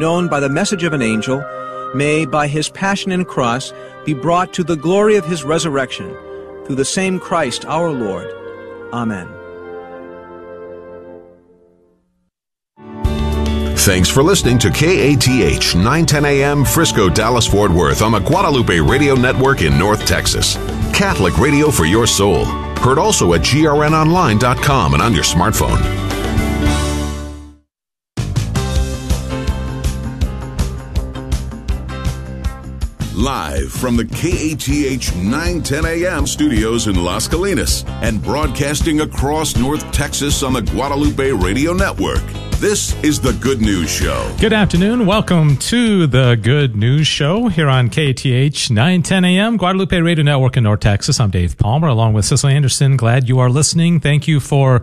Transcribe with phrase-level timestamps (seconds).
[0.00, 1.44] known by the message of an angel,
[1.94, 3.72] may, by his passion and cross,
[4.04, 6.08] be brought to the glory of his resurrection,
[6.64, 8.26] through the same Christ our Lord.
[8.92, 9.28] Amen.
[13.80, 19.14] Thanks for listening to KATH 910 AM Frisco, Dallas, Fort Worth on the Guadalupe Radio
[19.14, 20.56] Network in North Texas.
[20.92, 22.44] Catholic radio for your soul.
[22.44, 25.99] Heard also at grnonline.com and on your smartphone.
[33.20, 40.42] Live from the KATH 910 AM studios in Las Colinas and broadcasting across North Texas
[40.42, 42.22] on the Guadalupe Radio Network.
[42.60, 44.34] This is the Good News Show.
[44.40, 45.04] Good afternoon.
[45.04, 50.64] Welcome to the Good News Show here on KATH 910 AM, Guadalupe Radio Network in
[50.64, 51.20] North Texas.
[51.20, 52.96] I'm Dave Palmer along with Cecil Anderson.
[52.96, 54.00] Glad you are listening.
[54.00, 54.80] Thank you for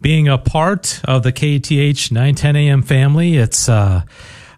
[0.00, 3.36] being a part of the KATH 910 AM family.
[3.36, 4.02] It's, uh,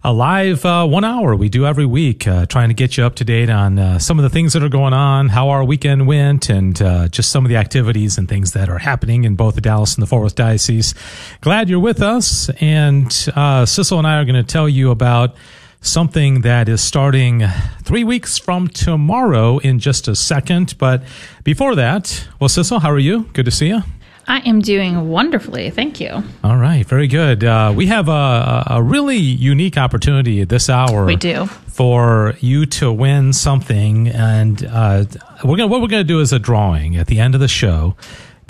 [0.04, 3.14] a live uh, one hour we do every week, uh, trying to get you up
[3.14, 6.08] to date on uh, some of the things that are going on, how our weekend
[6.08, 9.54] went, and uh, just some of the activities and things that are happening in both
[9.54, 10.94] the Dallas and the Fort Worth diocese.
[11.40, 15.36] Glad you're with us, and uh, Sissel and I are going to tell you about
[15.80, 17.44] something that is starting
[17.82, 20.76] three weeks from tomorrow in just a second.
[20.78, 21.02] But
[21.44, 23.24] before that, well, Sissel, how are you?
[23.34, 23.82] Good to see you.
[24.26, 25.70] I am doing wonderfully.
[25.70, 26.22] Thank you.
[26.44, 26.86] All right.
[26.86, 27.44] Very good.
[27.44, 31.04] Uh, we have a, a really unique opportunity this hour.
[31.04, 31.46] We do.
[31.46, 34.08] For you to win something.
[34.08, 35.04] And uh,
[35.44, 37.48] we're gonna, what we're going to do is a drawing at the end of the
[37.48, 37.96] show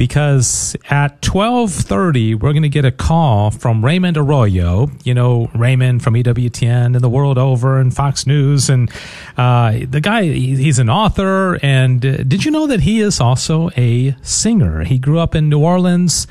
[0.03, 6.03] because at 12:30 we're going to get a call from Raymond Arroyo, you know Raymond
[6.03, 8.91] from EWTN and the world over and Fox News and
[9.37, 13.71] uh, the guy he's an author and uh, did you know that he is also
[13.77, 14.83] a singer?
[14.83, 16.27] He grew up in New Orleans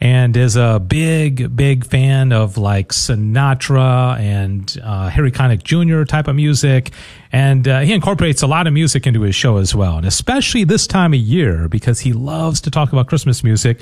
[0.00, 6.04] and is a big, big fan of like Sinatra and uh, Harry Connick Jr.
[6.04, 6.90] type of music.
[7.32, 10.64] And uh, he incorporates a lot of music into his show as well, and especially
[10.64, 13.80] this time of year because he loves to talk about Christmas music.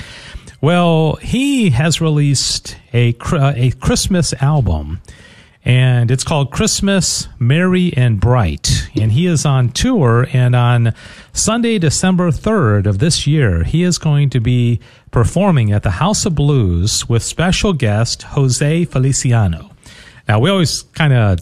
[0.60, 5.00] Well, he has released a a Christmas album
[5.68, 8.88] and it's called Christmas Merry and Bright.
[8.98, 10.94] And he is on tour, and on
[11.34, 14.80] Sunday, December 3rd of this year, he is going to be
[15.10, 19.70] performing at the House of Blues with special guest Jose Feliciano.
[20.26, 21.38] Now, we always kind of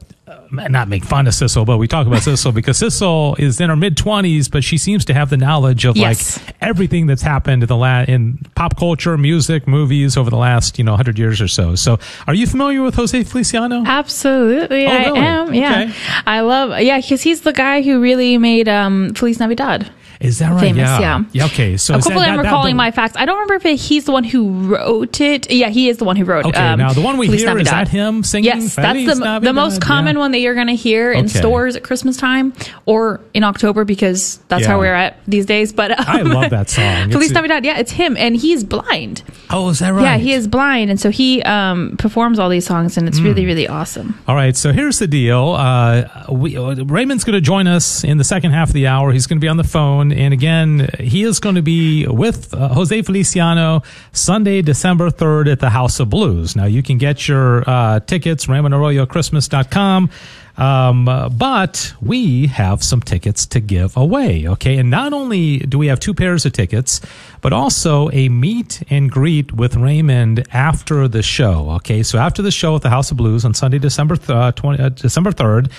[0.51, 3.77] not make fun of Sissel, but we talk about Sissel because Sissel is in her
[3.77, 6.39] mid twenties, but she seems to have the knowledge of yes.
[6.39, 10.79] like everything that's happened in the la- in pop culture, music, movies over the last
[10.79, 11.75] you know hundred years or so.
[11.75, 13.83] So, are you familiar with Jose Feliciano?
[13.87, 15.21] Absolutely, oh, really?
[15.21, 15.55] I am.
[15.55, 15.93] Yeah, okay.
[16.27, 16.81] I love.
[16.81, 19.91] Yeah, because he's the guy who really made um, Feliz Navidad.
[20.21, 20.61] Is that right?
[20.61, 21.01] Famous, yeah.
[21.01, 21.25] yeah.
[21.33, 21.45] yeah.
[21.47, 21.77] Okay.
[21.77, 23.17] So a couple that, of them that, are calling my facts.
[23.17, 25.51] I don't remember if he's the one who wrote it.
[25.51, 26.47] Yeah, he is the one who wrote.
[26.47, 26.59] Okay.
[26.59, 27.67] Um, now the one we Feliz hear Navidad.
[27.67, 28.45] is that him singing.
[28.47, 29.43] Yes, that's the Navidad?
[29.43, 30.21] the most common yeah.
[30.21, 31.39] one that you're going to hear in Okay.
[31.39, 32.53] stores at Christmas time
[32.87, 34.69] or in October because that's Yeah.
[34.69, 35.73] how we're at these days.
[35.73, 37.11] But um, I love that song.
[37.11, 37.65] Feliz It's- Navidad.
[37.65, 39.23] Yeah, it's him, and he's blind.
[39.51, 40.03] Oh, is that right?
[40.03, 43.47] Yeah, he is blind, and so he um, performs all these songs, and it's really,
[43.47, 44.19] really awesome.
[44.27, 45.51] All right, so here's the deal.
[45.51, 49.13] Uh, we, uh, Raymond's going to join us in the second half of the hour.
[49.13, 52.53] He's going to be on the phone, and again, he is going to be with
[52.55, 56.57] uh, Jose Feliciano Sunday, December 3rd at the House of Blues.
[56.57, 60.11] Now, you can get your uh, tickets, RaymondArroyoChristmas.com.
[60.59, 64.49] Um, uh, but we have some tickets to give away.
[64.49, 64.79] Okay.
[64.79, 67.01] And not only do we have two pairs of tickets,
[67.47, 71.71] but also a meet and greet with Raymond after the show.
[71.77, 72.03] Okay.
[72.03, 74.83] So after the show at the House of Blues on Sunday, December, th- uh, 20,
[74.83, 75.71] uh, December 3rd,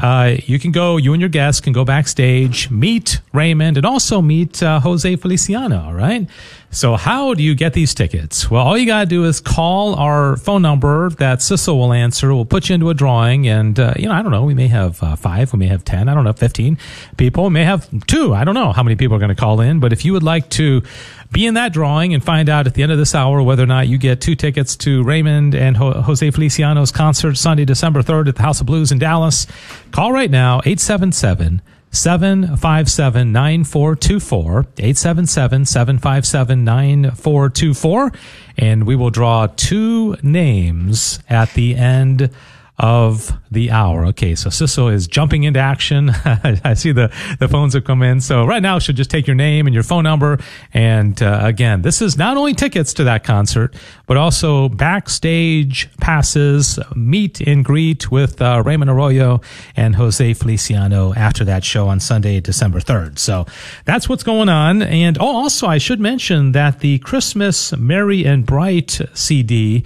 [0.00, 4.20] uh, you can go, you and your guests can go backstage, meet Raymond, and also
[4.20, 5.80] meet uh, Jose Feliciano.
[5.84, 6.28] All right.
[6.74, 8.50] So how do you get these tickets?
[8.50, 12.34] Well, all you got to do is call our phone number that Sissel will answer.
[12.34, 14.44] We'll put you into a drawing and, uh, you know, I don't know.
[14.44, 15.52] We may have uh, five.
[15.52, 16.08] We may have 10.
[16.08, 16.78] I don't know, 15
[17.18, 17.44] people.
[17.44, 18.32] We may have two.
[18.32, 19.80] I don't know how many people are going to call in.
[19.80, 20.82] But if you would like to
[21.30, 23.66] be in that drawing and find out at the end of this hour whether or
[23.66, 28.28] not you get two tickets to Raymond and Ho- Jose Feliciano's concert Sunday, December 3rd
[28.28, 29.46] at the House of Blues in Dallas,
[29.90, 31.60] call right now, 877-
[31.94, 38.12] 757 9424, 877 757 9424.
[38.56, 42.30] And we will draw two names at the end
[42.78, 44.06] of the hour.
[44.06, 46.10] Okay, so Sissel is jumping into action.
[46.64, 48.20] I see the, the phones have come in.
[48.20, 50.38] So right now, should just take your name and your phone number.
[50.72, 53.74] And uh, again, this is not only tickets to that concert,
[54.06, 59.40] but also backstage passes, meet and greet with uh, Raymond Arroyo
[59.76, 63.18] and Jose Feliciano after that show on Sunday, December 3rd.
[63.18, 63.46] So
[63.84, 64.82] that's what's going on.
[64.82, 69.84] And oh, also, I should mention that the Christmas Merry and Bright CD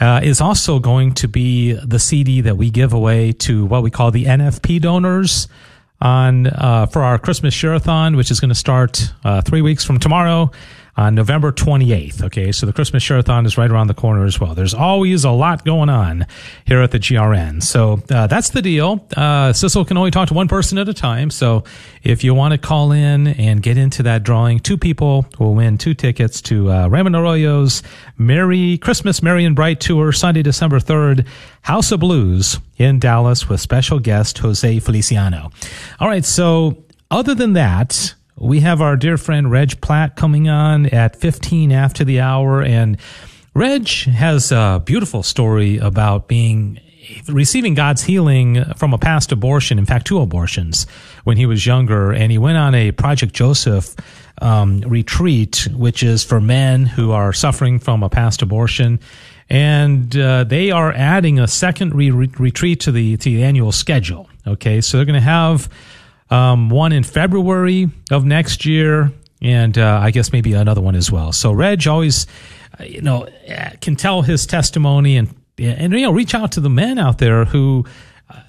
[0.00, 3.90] uh, is also going to be the CD that we give away to what we
[3.90, 5.48] call the NFP donors
[6.00, 9.98] on uh, for our Christmas Share-a-thon, which is going to start uh, three weeks from
[9.98, 10.50] tomorrow
[10.96, 12.22] on November 28th.
[12.24, 14.54] Okay, so the Christmas Share-a-thon is right around the corner as well.
[14.54, 16.26] There's always a lot going on
[16.64, 17.62] here at the GRN.
[17.62, 19.06] So uh, that's the deal.
[19.16, 19.52] Uh,
[19.84, 21.30] can only talk to one person at a time.
[21.30, 21.64] So
[22.02, 25.76] if you want to call in and get into that drawing, two people will win
[25.76, 27.82] two tickets to uh, Raymond Arroyo's
[28.16, 31.26] Merry Christmas, Merry and Bright Tour, Sunday, December 3rd,
[31.62, 35.50] House of Blues in Dallas with special guest Jose Feliciano.
[36.00, 40.86] All right, so other than that, we have our dear friend Reg Platt coming on
[40.86, 42.62] at 15 after the hour.
[42.62, 42.98] And
[43.54, 46.78] Reg has a beautiful story about being
[47.28, 50.86] receiving God's healing from a past abortion, in fact, two abortions
[51.24, 52.12] when he was younger.
[52.12, 53.94] And he went on a Project Joseph
[54.42, 59.00] um, retreat, which is for men who are suffering from a past abortion.
[59.48, 64.28] And uh, they are adding a second re- retreat to the to the annual schedule.
[64.46, 65.70] Okay, so they're going to have
[66.30, 71.10] um, one in February of next year, and uh, I guess maybe another one as
[71.10, 71.32] well.
[71.32, 72.26] So Reg always,
[72.78, 73.28] uh, you know,
[73.80, 77.44] can tell his testimony and and you know reach out to the men out there
[77.44, 77.84] who.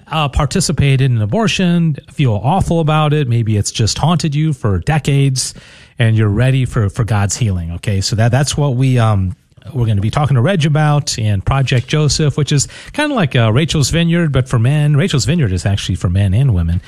[0.08, 3.28] Uh, participated in abortion, feel awful about it.
[3.28, 5.54] Maybe it's just haunted you for decades,
[6.00, 7.70] and you're ready for for God's healing.
[7.72, 9.36] Okay, so that that's what we um
[9.72, 13.16] we're going to be talking to Reg about and Project Joseph, which is kind of
[13.16, 14.96] like uh, Rachel's Vineyard, but for men.
[14.96, 16.80] Rachel's Vineyard is actually for men and women.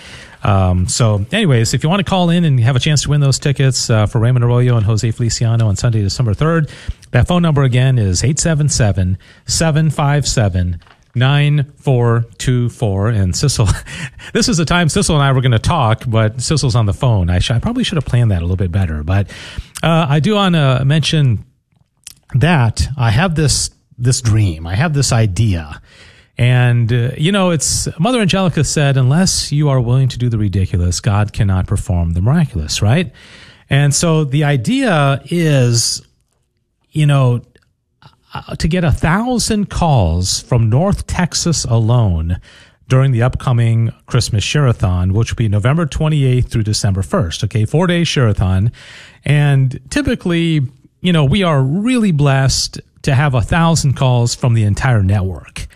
[0.43, 3.21] Um, so, anyways, if you want to call in and have a chance to win
[3.21, 6.71] those tickets uh, for Raymond Arroyo and Jose Feliciano on Sunday, December 3rd,
[7.11, 10.81] that phone number again is 877 757
[11.15, 13.09] 9424.
[13.09, 13.69] And Sissel,
[14.33, 16.95] this is the time Sissel and I were going to talk, but Sissel's on the
[16.95, 17.29] phone.
[17.31, 19.03] I, sh- I probably should have planned that a little bit better.
[19.03, 19.29] But
[19.83, 21.45] uh, I do want to mention
[22.35, 24.67] that I have this this dream.
[24.67, 25.83] I have this idea
[26.41, 30.39] and, uh, you know, it's Mother Angelica said, unless you are willing to do the
[30.39, 33.13] ridiculous, God cannot perform the miraculous, right?
[33.69, 36.01] And so the idea is,
[36.93, 37.43] you know,
[38.33, 42.41] uh, to get a thousand calls from North Texas alone
[42.89, 47.45] during the upcoming Christmas Share-a-thon, which will be November 28th through December 1st.
[47.45, 48.73] Okay, four day Share-a-thon.
[49.27, 50.63] And typically,
[51.03, 55.67] you know, we are really blessed to have a thousand calls from the entire network.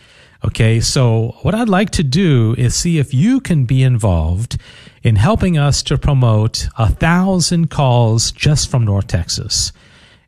[0.45, 4.59] Okay, so what I'd like to do is see if you can be involved
[5.03, 9.73] in helping us to promote a thousand calls just from North Texas.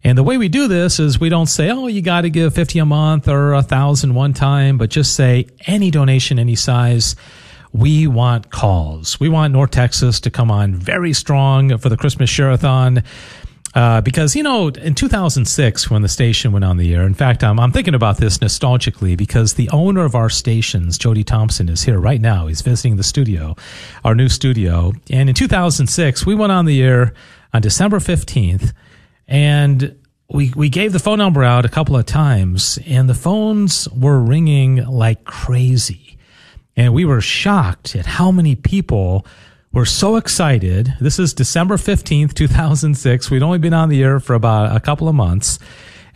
[0.02, 2.54] And the way we do this is we don't say, oh, you got to give
[2.54, 7.14] 50 a month or a thousand one time, but just say any donation, any size.
[7.74, 9.20] We want calls.
[9.20, 13.02] We want North Texas to come on very strong for the Christmas Share-a-thon.
[13.76, 17.44] Uh, because you know, in 2006, when the station went on the air, in fact,
[17.44, 21.82] I'm, I'm thinking about this nostalgically because the owner of our stations, Jody Thompson, is
[21.82, 22.46] here right now.
[22.46, 23.55] He's visiting the studio,
[24.02, 24.94] our new studio.
[25.11, 27.12] And in 2006, we went on the air
[27.52, 28.73] on December 15th,
[29.28, 29.94] and
[30.31, 34.19] we we gave the phone number out a couple of times, and the phones were
[34.19, 36.17] ringing like crazy,
[36.79, 39.26] and we were shocked at how many people
[39.76, 40.94] we're so excited.
[41.02, 43.31] This is December 15th, 2006.
[43.31, 45.58] We'd only been on the air for about a couple of months.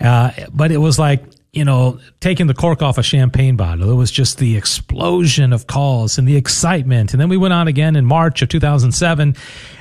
[0.01, 1.23] Uh, but it was like,
[1.53, 3.91] you know, taking the cork off a champagne bottle.
[3.91, 7.13] It was just the explosion of calls and the excitement.
[7.13, 9.37] And then we went on again in March of 2007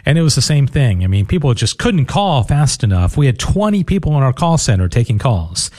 [0.05, 1.05] and it was the same thing.
[1.05, 3.15] I mean, people just couldn't call fast enough.
[3.15, 5.71] We had 20 people in our call center taking calls.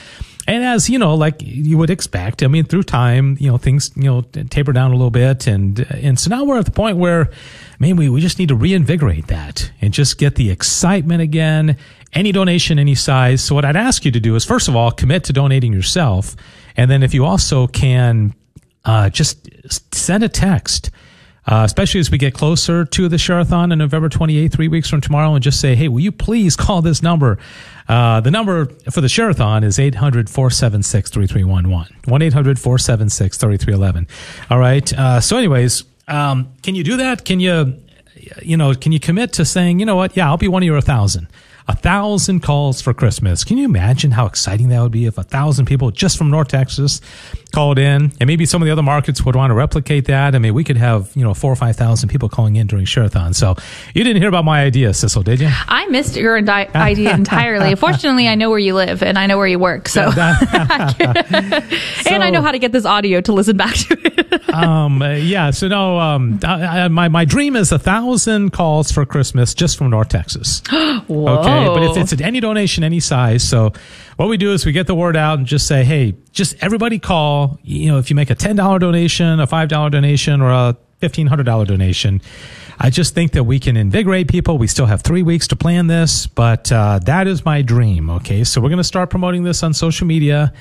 [0.50, 3.92] And as you know, like you would expect, I mean, through time, you know, things,
[3.94, 5.46] you know, taper down a little bit.
[5.46, 7.30] And, and so now we're at the point where,
[7.78, 11.76] man, we, we just need to reinvigorate that and just get the excitement again.
[12.12, 13.44] Any donation, any size.
[13.44, 16.34] So what I'd ask you to do is first of all, commit to donating yourself.
[16.76, 18.34] And then if you also can,
[18.84, 19.48] uh, just
[19.94, 20.90] send a text
[21.46, 25.00] uh, especially as we get closer to the Share-a-thon on November 28th, three weeks from
[25.00, 27.38] tomorrow, and just say, hey, will you please call this number?
[27.90, 31.96] Uh, the number for the Share-a-thon is 800 476 3311.
[32.04, 34.06] 1 800 476 3311.
[34.48, 34.92] All right.
[34.92, 37.24] Uh, so, anyways, um, can you do that?
[37.24, 37.74] Can you,
[38.42, 40.16] you know, can you commit to saying, you know what?
[40.16, 41.26] Yeah, I'll be one of your a thousand
[41.70, 43.44] a thousand calls for Christmas.
[43.44, 46.48] Can you imagine how exciting that would be if a thousand people just from North
[46.48, 47.00] Texas
[47.52, 50.34] called in and maybe some of the other markets would want to replicate that.
[50.34, 53.34] I mean, we could have, you know, four or 5,000 people calling in during Share-a-thon.
[53.34, 53.54] So
[53.94, 55.48] you didn't hear about my idea, Sissel, did you?
[55.68, 57.74] I missed your idea entirely.
[57.76, 59.88] Fortunately, I know where you live and I know where you work.
[59.88, 60.16] So, and
[62.08, 64.19] I know how to get this audio to listen back to it.
[64.52, 65.50] Um, uh, yeah.
[65.50, 69.76] So no, um, I, I, my my dream is a thousand calls for Christmas just
[69.76, 70.62] from North Texas.
[71.10, 73.46] Okay, but it's, it's any donation, any size.
[73.46, 73.72] So
[74.16, 76.98] what we do is we get the word out and just say, hey, just everybody
[77.00, 77.58] call.
[77.64, 80.76] You know, if you make a ten dollar donation, a five dollar donation, or a
[81.00, 82.20] fifteen hundred dollar donation.
[82.82, 84.56] I just think that we can invigorate people.
[84.56, 88.08] We still have three weeks to plan this, but uh, that is my dream.
[88.08, 90.52] Okay, so we're going to start promoting this on social media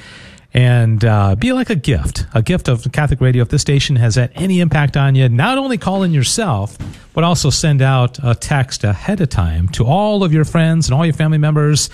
[0.54, 3.44] and uh, be like a gift, a gift of Catholic radio.
[3.44, 6.78] If this station has had any impact on you, not only call in yourself,
[7.14, 10.96] but also send out a text ahead of time to all of your friends and
[10.96, 11.90] all your family members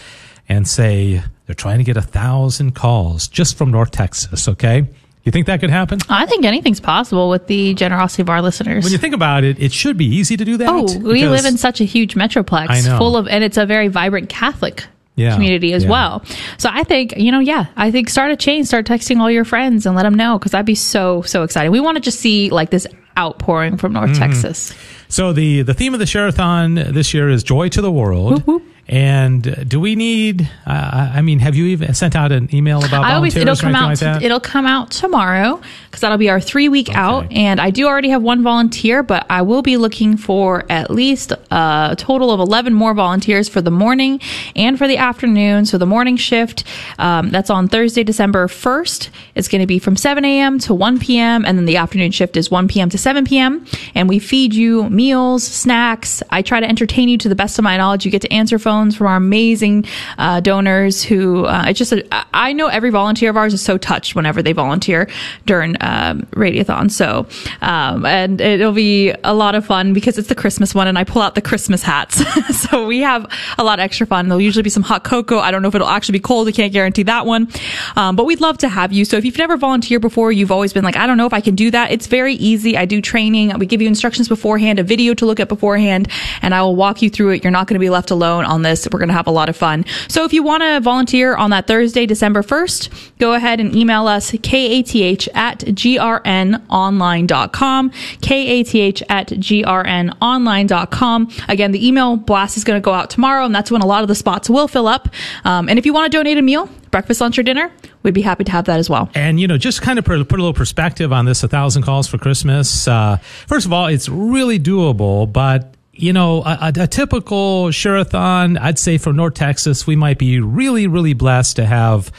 [0.47, 4.47] and say they're trying to get a thousand calls just from North Texas.
[4.47, 4.87] Okay.
[5.23, 5.97] You think that could happen?
[6.07, 8.83] I think anything's possible with the generosity of our listeners.
[8.83, 10.69] When you think about it, it should be easy to do that.
[10.69, 14.29] oh, we live in such a huge metroplex full of, and it's a very vibrant
[14.29, 14.85] Catholic
[15.15, 15.89] Yeah, community as yeah.
[15.89, 16.23] well.
[16.57, 19.45] So I think, you know, yeah, I think start a chain, start texting all your
[19.45, 21.71] friends and let them know because that'd be so, so exciting.
[21.71, 22.85] We want to just see like this
[23.17, 24.05] outpouring from Mm-hmm.
[24.07, 24.73] North Texas.
[25.07, 28.43] So the the theme of the Share-a-thon this year is joy to the world.
[28.87, 30.47] And uh, do we need?
[30.65, 33.71] Uh, I mean, have you even sent out an email about I always volunteers it'll
[33.71, 37.59] come out like it'll come out tomorrow because that'll be our three week out and
[37.59, 41.95] I do already have one volunteer but I will be looking for at least a
[41.97, 44.21] total of 11 more volunteers for the morning
[44.55, 46.63] and for the afternoon so the morning shift
[46.99, 50.59] um, that's on Thursday December 1st it's going to be from 7 a.m.
[50.59, 51.43] to 1 p.m.
[51.45, 52.89] and then the afternoon shift is 1 p.m.
[52.89, 53.65] to 7 p.m.
[53.95, 57.63] and we feed you meals snacks I try to entertain you to the best of
[57.63, 59.85] my knowledge you get to answer phones from our amazing
[60.17, 63.77] uh, donors who uh, it's just a, I- know every volunteer of ours is so
[63.77, 65.09] touched whenever they volunteer
[65.45, 66.89] during um, radiothon.
[66.89, 67.27] So
[67.61, 71.03] um, and it'll be a lot of fun because it's the christmas one and i
[71.03, 72.23] pull out the christmas hats.
[72.65, 74.27] So we have a lot of extra fun.
[74.27, 75.39] There'll usually be some hot cocoa.
[75.39, 76.47] I don't know if it'll actually be cold.
[76.47, 77.47] I can't guarantee that one.
[77.95, 79.03] Um, but we'd love to have you.
[79.05, 81.41] So if you've never volunteered before you've always been like i don't know if i
[81.41, 81.91] can do that.
[81.91, 82.77] It's very easy.
[82.77, 83.57] I do training.
[83.59, 86.07] We give you instructions beforehand a video to look at beforehand
[86.41, 87.43] and i will walk you through it.
[87.43, 88.87] You're not going to be left alone on this.
[88.91, 89.85] We're going to have a lot of fun.
[90.09, 94.07] So if you want to volunteer on that thursday december 1st go ahead and email
[94.07, 94.95] us kath
[95.35, 97.89] at grnonline.com
[98.21, 103.71] kath at grnonline.com again the email blast is going to go out tomorrow and that's
[103.71, 105.09] when a lot of the spots will fill up.
[105.43, 107.71] Um, and if you want to donate a meal breakfast lunch or dinner
[108.03, 109.09] we'd be happy to have that as well.
[109.15, 112.07] And you know, just kind of put, a little perspective on this: a thousand calls
[112.07, 112.87] for Christmas.
[112.87, 113.17] Uh,
[113.47, 118.97] first of all, it's really doable, but you know, a, a, typical Share-a-thon, I'd say
[118.97, 122.11] for North Texas, we might be really, really blessed to have.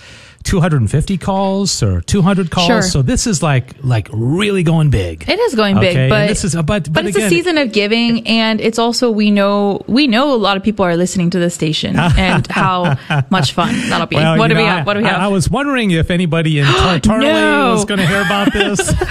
[0.47, 2.67] 250 calls or 200 calls.
[2.67, 2.83] Sure.
[2.83, 5.29] So this is like like really going big.
[5.29, 7.31] It is going Okay, big, and but this is- but- but, but it's again- a
[7.31, 10.97] season of giving, and it's also we know we know a lot of people are
[10.97, 12.97] listening to this station, and how
[13.31, 14.17] much fun that'll be.
[14.17, 14.87] Well, what do we know, have?
[14.87, 15.21] What do we I, have?
[15.21, 17.73] I was wondering if anybody in Tar- Tarley No.
[17.75, 18.79] was going to hear about this.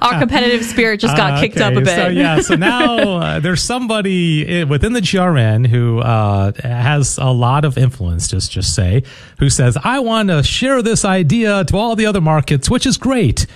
[0.00, 1.64] Our competitive spirit just got Uh, kicked okay.
[1.64, 1.88] up a bit.
[1.96, 7.64] So yeah, so now uh, there's somebody within the GRN who uh, has a lot
[7.64, 8.28] of influence.
[8.28, 9.02] Just just say
[9.38, 12.96] who says I want to share this idea to all the other markets, which is
[12.96, 13.46] great.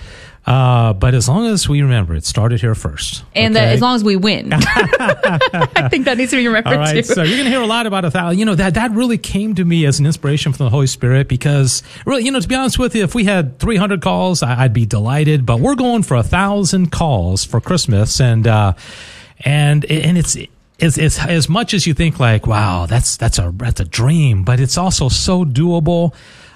[0.47, 3.97] Uh, but as long as we remember, it started here first, and that as long
[3.97, 7.14] as we win, I think that needs to be remembered All right, too.
[7.14, 8.38] so you're going to hear a lot about a thousand.
[8.38, 11.28] You know that that really came to me as an inspiration from the Holy Spirit
[11.28, 14.64] because really, you know, to be honest with you, if we had 300 calls, I,
[14.64, 15.47] I'd be delighted.
[15.47, 18.75] But we're going for a thousand calls for Christmas, and uh,
[19.40, 20.37] and and it's.
[20.76, 24.42] It's, it's as much as you think like wow that's that's a that's a dream
[24.42, 26.12] but it's also so doable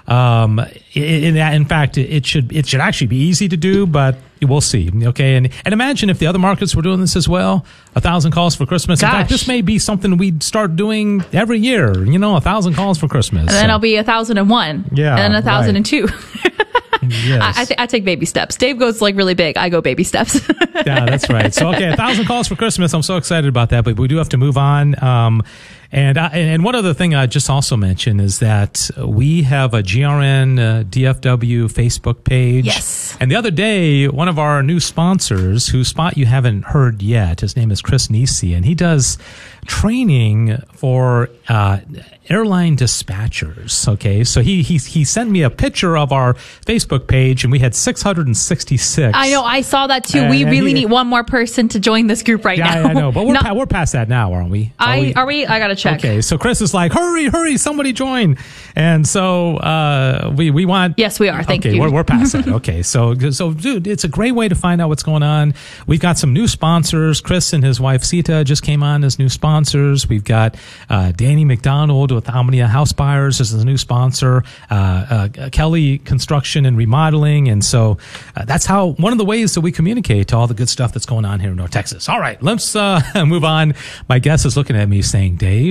[0.09, 0.59] um
[0.93, 4.89] in, in fact it should it should actually be easy to do but we'll see
[5.05, 8.31] okay and and imagine if the other markets were doing this as well a thousand
[8.31, 9.39] calls for christmas in fact Gosh.
[9.39, 13.07] this may be something we'd start doing every year you know a thousand calls for
[13.07, 15.77] christmas and then I'll be a thousand and one, Yeah, and then a thousand right.
[15.77, 16.07] and two.
[17.07, 17.41] yes.
[17.57, 18.55] I, I, th- I take baby steps.
[18.55, 19.57] Dave goes like really big.
[19.57, 20.41] I go baby steps.
[20.75, 21.53] yeah, that's right.
[21.53, 22.93] So, okay, a thousand calls for Christmas.
[22.93, 25.01] I'm so excited about that, but we do have to move on.
[25.03, 25.43] Um,
[25.91, 29.81] and I, and one other thing I just also mention is that we have a
[29.81, 32.65] GRN uh, DFW Facebook page.
[32.67, 33.17] Yes.
[33.19, 37.41] And the other day, one of our new sponsors, whose spot you haven't heard yet,
[37.41, 39.17] his name is Chris Nisi, and he does
[39.65, 41.79] training for uh,
[42.29, 43.87] airline dispatchers.
[43.87, 46.33] Okay, so he he he sent me a picture of our
[46.65, 49.11] Facebook page, and we had 666.
[49.15, 49.43] I know.
[49.43, 50.19] I saw that too.
[50.19, 52.81] And- we and really he- need one more person to join this group right Yeah,
[52.83, 52.89] now.
[52.89, 54.71] I know, but we're Not- pa- we're past that now, aren't we?
[54.79, 55.45] I we- are we?
[55.45, 55.99] I gotta check.
[55.99, 58.37] Okay, so Chris is like, hurry, hurry, somebody join.
[58.75, 60.95] And so uh, we we want.
[60.97, 61.43] Yes, we are.
[61.43, 61.81] Thank okay, you.
[61.81, 62.47] We're, we're past that.
[62.47, 65.53] Okay, so so dude, it's a great way to find out what's going on.
[65.87, 67.21] We've got some new sponsors.
[67.21, 70.07] Chris and his wife Sita just came on as new sponsors.
[70.07, 70.55] We've got
[70.89, 74.43] uh, Danny McDonald with Omnia House Buyers as a new sponsor.
[74.69, 77.97] Uh, uh, Kelly Construction and Remodeling, and so
[78.35, 80.93] uh, that's how one of the ways that we communicate to all the good stuff
[80.93, 82.09] that's going on here in North Texas.
[82.09, 83.73] All right, let's uh, move on.
[84.07, 85.68] My guest is looking at me saying, Dave,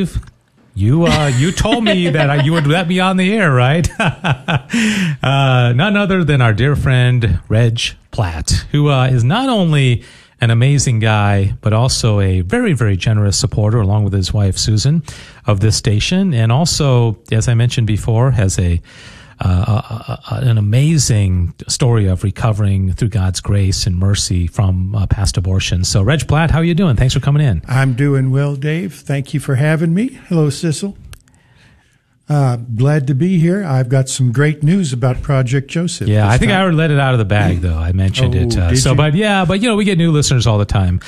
[0.75, 3.89] you uh, you told me that I, you would let me on the air, right?
[4.01, 7.81] uh, none other than our dear friend Reg
[8.13, 10.05] Platt, who uh, is not only
[10.41, 15.03] an amazing guy, but also a very very generous supporter, along with his wife Susan,
[15.47, 18.81] of this station, and also, as I mentioned before, has a
[19.41, 25.85] uh, an amazing story of recovering through God's grace and mercy from uh, past abortion.
[25.85, 26.97] So, Reg Platt, how are you doing?
[26.97, 27.63] Thanks for coming in.
[27.69, 28.95] I'm doing well, Dave.
[28.95, 30.09] Thank you for having me.
[30.29, 30.97] Hello, Sissel.
[32.29, 33.65] Uh, glad to be here.
[33.65, 36.09] I've got some great news about Project Joseph.
[36.09, 36.59] Yeah, I think time.
[36.59, 37.79] I already let it out of the bag, though.
[37.79, 38.57] I mentioned oh, it.
[38.57, 38.97] Uh, so, you?
[38.97, 41.01] but yeah, but you know, we get new listeners all the time.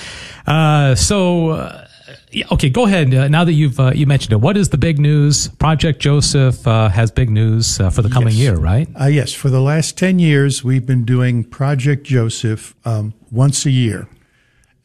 [0.46, 1.86] Uh, so, uh,
[2.32, 3.12] yeah, okay, go ahead.
[3.12, 5.48] Uh, now that you've uh, you mentioned it, what is the big news?
[5.48, 8.38] Project Joseph uh, has big news uh, for the coming yes.
[8.38, 8.88] year, right?
[9.00, 13.70] Uh, yes, for the last ten years, we've been doing Project Joseph um, once a
[13.70, 14.08] year,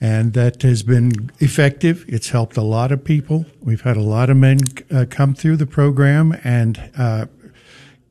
[0.02, 2.04] and that has been effective.
[2.08, 3.46] It's helped a lot of people.
[3.62, 4.58] We've had a lot of men
[4.92, 6.92] uh, come through the program and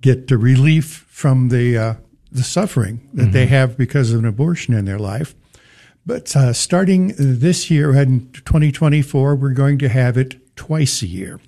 [0.01, 1.99] get the relief from the
[2.31, 3.33] the suffering that mm-hmm.
[3.33, 5.35] they have because of an abortion in their life.
[6.07, 11.41] But uh, starting this year in 2024, we're going to have it twice a year,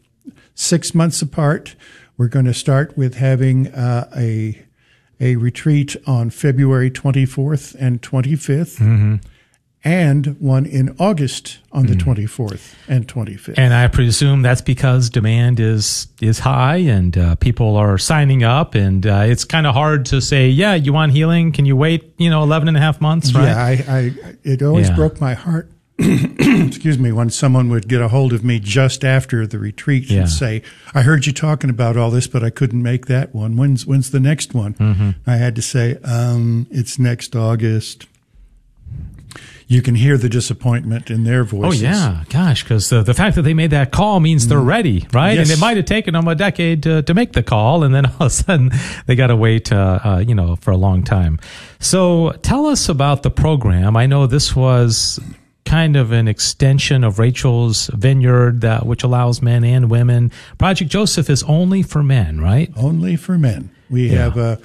[0.54, 1.76] six months apart.
[2.16, 4.62] We're going to start with having uh, a
[5.18, 8.78] a retreat on February 24th and 25th.
[8.78, 9.16] Mm-hmm
[9.86, 12.16] and one in August on the mm.
[12.16, 13.54] 24th and 25th.
[13.56, 18.74] And I presume that's because demand is is high and uh, people are signing up
[18.74, 21.52] and uh, it's kind of hard to say, yeah, you want healing?
[21.52, 23.44] Can you wait, you know, 11 and a half months, right?
[23.44, 24.96] Yeah, I, I it always yeah.
[24.96, 25.70] broke my heart.
[25.98, 30.20] excuse me, when someone would get a hold of me just after the retreat yeah.
[30.20, 30.62] and say,
[30.94, 33.56] I heard you talking about all this, but I couldn't make that one.
[33.56, 34.74] When's, when's the next one?
[34.74, 35.10] Mm-hmm.
[35.26, 38.06] I had to say, um, it's next August
[39.68, 41.82] you can hear the disappointment in their voices.
[41.82, 44.66] Oh yeah, gosh, because the, the fact that they made that call means they're mm.
[44.66, 45.32] ready, right?
[45.32, 45.50] Yes.
[45.50, 48.06] And it might have taken them a decade to, to make the call, and then
[48.06, 48.70] all of a sudden
[49.06, 51.40] they got to wait, uh, uh, you know, for a long time.
[51.80, 53.96] So tell us about the program.
[53.96, 55.18] I know this was
[55.64, 60.30] kind of an extension of Rachel's Vineyard, that, which allows men and women.
[60.58, 62.72] Project Joseph is only for men, right?
[62.76, 63.70] Only for men.
[63.90, 64.18] We yeah.
[64.18, 64.60] have a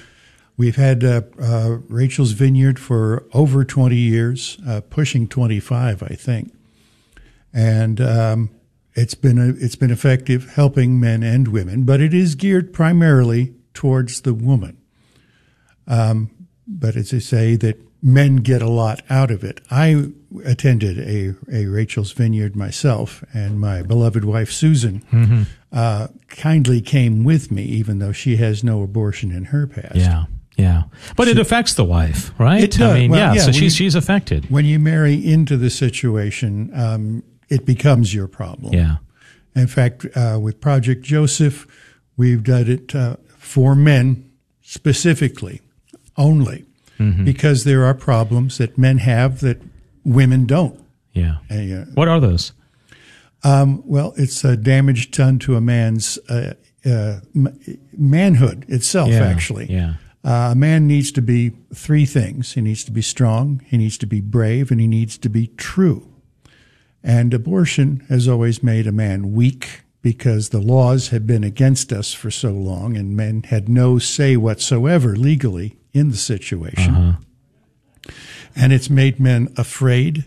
[0.58, 6.54] We've had uh, uh, Rachel's Vineyard for over 20 years, uh, pushing 25, I think,
[7.54, 8.50] and um,
[8.94, 13.54] it's been a, it's been effective helping men and women, but it is geared primarily
[13.74, 14.78] towards the woman.
[15.88, 16.30] Um,
[16.68, 19.62] but as I say, that men get a lot out of it.
[19.70, 20.12] I
[20.44, 25.44] attended a, a Rachel's Vineyard myself, and my beloved wife Susan mm-hmm.
[25.72, 29.96] uh, kindly came with me, even though she has no abortion in her past.
[29.96, 30.26] Yeah.
[30.62, 30.84] Yeah,
[31.16, 32.64] but she, it affects the wife, right?
[32.64, 32.82] It does.
[32.82, 34.50] I mean, well, yeah, so she's she's affected.
[34.50, 38.74] When you marry into the situation, um, it becomes your problem.
[38.74, 38.98] Yeah.
[39.56, 41.68] In fact, uh, with Project Joseph,
[42.16, 45.62] we've done it uh, for men specifically,
[46.18, 46.66] only,
[46.98, 47.26] mm-hmm.
[47.26, 49.62] because there are problems that men have that
[50.06, 50.80] women don't.
[51.14, 51.38] Yeah.
[51.50, 52.54] Uh, what are those?
[53.44, 56.54] Um, well, it's a damage done to a man's uh,
[56.86, 57.20] uh,
[57.98, 59.66] manhood itself, yeah, actually.
[59.66, 59.96] Yeah.
[60.24, 62.54] Uh, a man needs to be three things.
[62.54, 65.48] He needs to be strong, he needs to be brave, and he needs to be
[65.58, 66.08] true.
[67.04, 72.14] And abortion has always made a man weak because the laws have been against us
[72.14, 76.96] for so long and men had no say whatsoever legally in the situation.
[76.96, 78.14] Uh-huh.
[78.56, 80.26] And it's made men afraid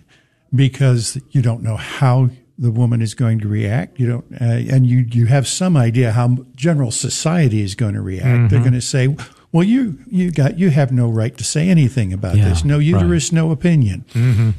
[0.54, 3.98] because you don't know how the woman is going to react.
[3.98, 8.00] You don't, uh, and you you have some idea how general society is going to
[8.00, 8.26] react.
[8.26, 8.48] Mm-hmm.
[8.48, 9.16] They're going to say,
[9.54, 12.64] well, you you got you have no right to say anything about yeah, this.
[12.64, 13.36] No uterus, right.
[13.36, 14.04] no opinion.
[14.12, 14.50] Mm-hmm.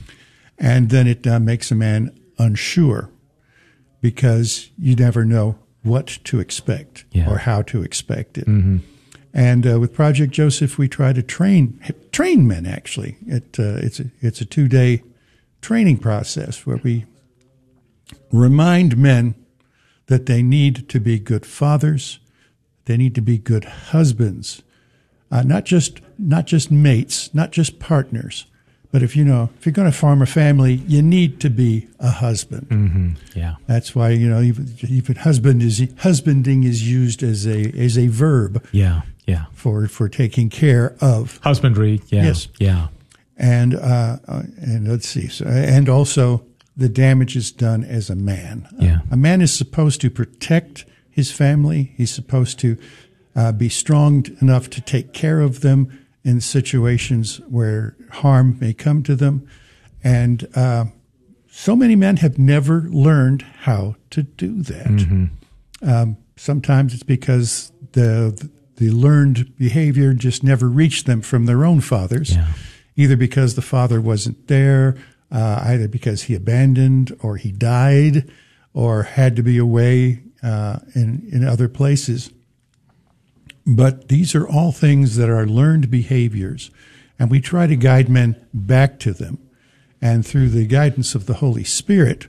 [0.57, 3.09] And then it uh, makes a man unsure
[3.99, 7.29] because you never know what to expect yeah.
[7.29, 8.47] or how to expect it.
[8.47, 8.77] Mm-hmm.
[9.33, 11.77] And uh, with Project Joseph, we try to train
[12.13, 12.65] train men.
[12.65, 15.03] Actually, it, uh, it's a, it's a two day
[15.59, 17.03] training process where we
[18.31, 19.35] remind men
[20.05, 22.19] that they need to be good fathers,
[22.85, 24.61] they need to be good husbands,
[25.31, 28.45] uh, not just not just mates, not just partners,
[28.91, 31.87] But if you know, if you're going to form a family, you need to be
[31.99, 32.67] a husband.
[32.69, 33.09] Mm-hmm.
[33.39, 33.55] Yeah.
[33.67, 38.07] That's why you know even, even husband is husbanding is used as a as a
[38.07, 39.01] verb Yeah.
[39.27, 39.45] Yeah.
[39.53, 41.39] for for taking care of.
[41.43, 42.01] Husbandry.
[42.07, 42.23] Yeah.
[42.25, 42.47] Yes.
[42.59, 42.87] Yeah.
[43.37, 46.45] And uh, uh, and let's see, so, and also
[46.77, 48.67] the damage is done as a man.
[48.79, 48.99] Yeah.
[49.11, 51.93] a man is supposed to protect his family.
[51.97, 52.77] He's supposed to
[53.35, 55.87] uh, be strong enough to take care of them
[56.23, 59.47] in situations where harm may come to them.
[60.03, 60.85] And uh,
[61.51, 65.29] so many men have never learned how to do that.
[65.81, 71.79] Um, sometimes it's because the the learned behavior just never reached them from their own
[71.79, 72.47] fathers, Yeah.
[72.97, 74.97] either because the father wasn't there,
[75.31, 78.29] uh, either because he abandoned or he died,
[78.73, 82.31] or had to be away uh, in in other places.
[83.65, 86.69] But these are all things that are learned behaviors,
[87.17, 89.39] and we try to guide men back to them.
[90.01, 92.27] And through the guidance of the Holy Spirit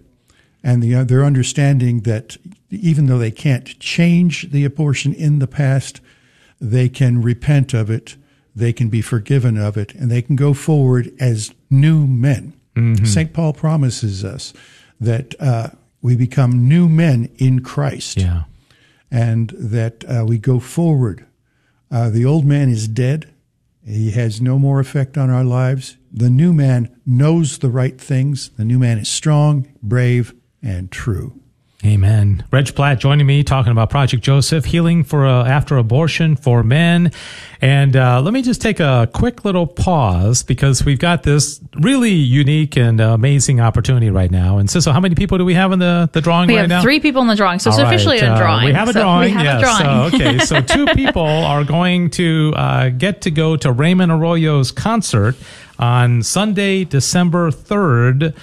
[0.62, 2.38] and the, their understanding that
[2.70, 6.00] even though they can't change the abortion in the past,
[6.60, 8.16] they can repent of it,
[8.54, 12.54] they can be forgiven of it, and they can go forward as new men.
[13.04, 13.32] St.
[13.32, 14.52] Paul promises us
[15.00, 15.68] that uh,
[16.02, 18.42] we become new men in Christ Yeah.
[19.10, 21.26] And that uh, we go forward.
[21.90, 23.32] Uh, the old man is dead.
[23.84, 25.96] He has no more effect on our lives.
[26.12, 28.50] The new man knows the right things.
[28.56, 31.40] The new man is strong, brave, and true.
[31.84, 32.42] Amen.
[32.50, 37.12] Reg Platt joining me talking about Project Joseph, healing for uh, after abortion for men.
[37.60, 42.10] And uh, let me just take a quick little pause because we've got this really
[42.14, 44.56] unique and uh, amazing opportunity right now.
[44.58, 46.68] And Sissel, how many people do we have in the, the drawing We right have
[46.70, 46.82] now?
[46.82, 48.64] three people in the drawing, so it's All right, officially a uh, drawing.
[48.64, 49.26] we have a So drawing.
[49.26, 49.58] We have yes.
[49.60, 50.10] a drawing.
[50.10, 50.38] So, okay.
[50.38, 55.36] So two people are going to uh, get to go to Raymond Arroyo's concert
[55.78, 58.34] on Sunday, December third.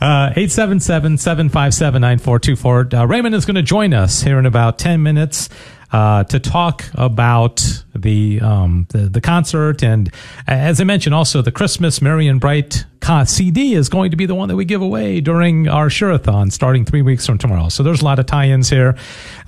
[0.00, 2.94] Uh, 877-757-9424.
[2.94, 5.50] Uh, Raymond is going to join us here in about 10 minutes
[5.92, 10.08] uh, to talk about the, um, the the concert and
[10.48, 12.86] uh, as I mentioned also the Christmas Merry and Bright
[13.26, 16.84] CD is going to be the one that we give away during our Share-a-thon starting
[16.84, 17.68] three weeks from tomorrow.
[17.68, 18.96] So there's a lot of tie-ins here.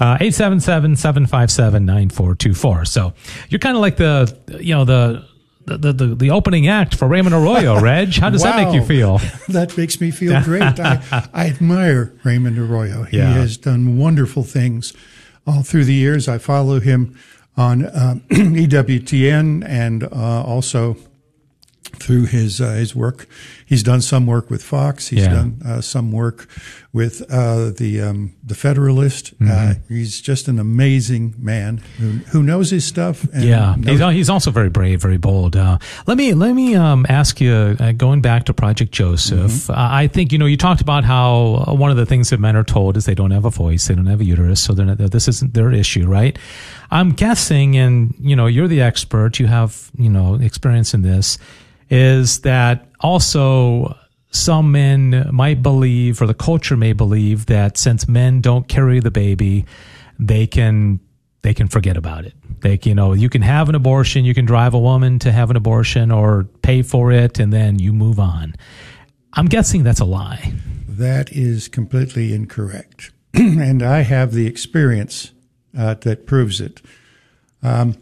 [0.00, 2.86] Uh, 877-757-9424.
[2.88, 3.12] So
[3.48, 5.26] you're kind of like the you know the
[5.64, 8.12] the, the, the, opening act for Raymond Arroyo, Reg.
[8.16, 9.18] How does that make you feel?
[9.48, 10.80] that makes me feel great.
[10.80, 11.00] I,
[11.32, 13.04] I admire Raymond Arroyo.
[13.04, 13.32] He Yeah.
[13.34, 14.92] has done wonderful things
[15.46, 16.26] all through the years.
[16.26, 17.16] I follow him
[17.56, 20.96] on um, EWTN and uh, also
[21.98, 23.26] through his uh, his work.
[23.66, 25.08] He's done some work with Fox.
[25.08, 25.34] He's Yeah.
[25.34, 26.46] done uh, some work
[26.92, 29.38] with uh, the um, the Federalist.
[29.38, 29.50] Mm-hmm.
[29.50, 33.24] Uh, he's just an amazing man who, who knows his stuff.
[33.32, 35.56] And Yeah, he's, he's also very brave, very bold.
[35.56, 39.70] Uh, let me let me um, ask you, uh, going back to Project Joseph.
[39.70, 42.56] Uh, I think you know you talked about how one of the things that men
[42.56, 44.86] are told is they don't have a voice, they don't have a uterus, so they're
[44.86, 46.38] not, this isn't their issue, right?
[46.90, 51.38] I'm guessing, and you know, you're the expert, you have you know experience in this,
[51.92, 53.94] is that also
[54.30, 59.10] some men might believe, or the culture may believe, that since men don't carry the
[59.10, 59.66] baby,
[60.18, 61.00] they can
[61.42, 62.34] they can forget about it.
[62.60, 65.50] They, you know, you can have an abortion, you can drive a woman to have
[65.50, 68.54] an abortion or pay for it, and then you move on.
[69.34, 70.54] I'm guessing that's a lie.
[70.88, 73.10] That is completely incorrect.
[73.34, 75.32] and I have the experience
[75.76, 76.80] uh, that proves it.
[77.62, 77.96] Um,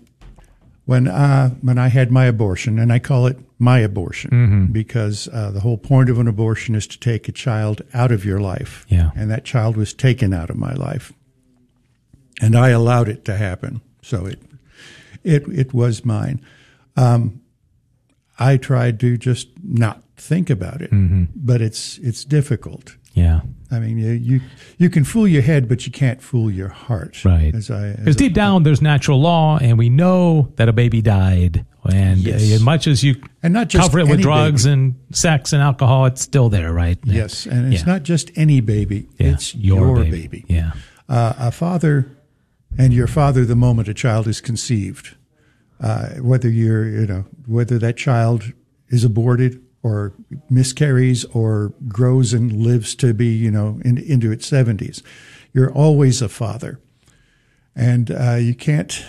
[0.85, 5.51] when, uh, when I had my abortion, and I call it my abortion because uh,
[5.51, 8.87] the whole point of an abortion is to take a child out of your life.
[8.89, 9.11] Yeah.
[9.15, 11.13] And that child was taken out of my life.
[12.41, 13.83] And I allowed it to happen.
[14.03, 14.41] So it,
[15.23, 16.41] it, it was mine.
[16.97, 17.43] Um,
[18.39, 21.25] I tried to just not think about it, Mm-hmm.
[21.37, 22.97] but it's it's difficult.
[23.13, 23.41] Yeah.
[23.73, 24.41] I mean, you, you
[24.79, 27.25] you can fool your head, but you can't fool your heart.
[27.25, 27.55] Right.
[27.55, 31.01] As I, as Because deep down, there's natural law, and we know that a baby
[31.03, 31.65] died.
[31.89, 32.43] And Yes.
[32.53, 34.73] as much as you And not just cover it with drugs baby.
[34.75, 36.99] and sex and alcohol, it's still there, right?
[37.05, 37.93] yes, and it's Yeah.
[37.93, 39.29] not just any baby; Yeah.
[39.33, 40.45] it's your, baby.
[40.49, 40.73] Yeah.
[41.09, 42.11] Uh, a father,
[42.79, 45.17] and your father the moment a child is conceived.
[45.81, 48.53] Uh, whether you're, you know, whether that child
[48.91, 50.13] is aborted or
[50.51, 55.03] miscarries or grows and lives to be, you know, in, into its seventies,
[55.53, 56.79] you're always a father,
[57.75, 59.05] and uh, you can't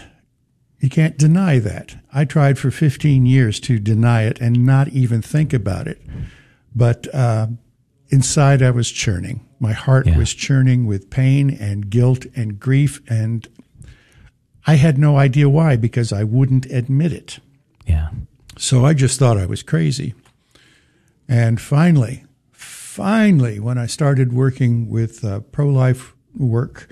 [0.79, 1.95] you can't deny that.
[2.11, 6.01] I tried for 15 years to deny it and not even think about it.
[6.75, 7.47] But uh,
[8.09, 9.45] inside, I was churning.
[9.59, 10.17] My heart Yeah.
[10.17, 12.99] was churning with pain and guilt and grief.
[13.07, 13.47] And
[14.65, 17.37] I had no idea why because I wouldn't admit it.
[17.85, 18.09] Yeah.
[18.57, 20.15] So I just thought I was crazy.
[21.31, 26.89] And finally, finally, when I started working with uh, pro life work,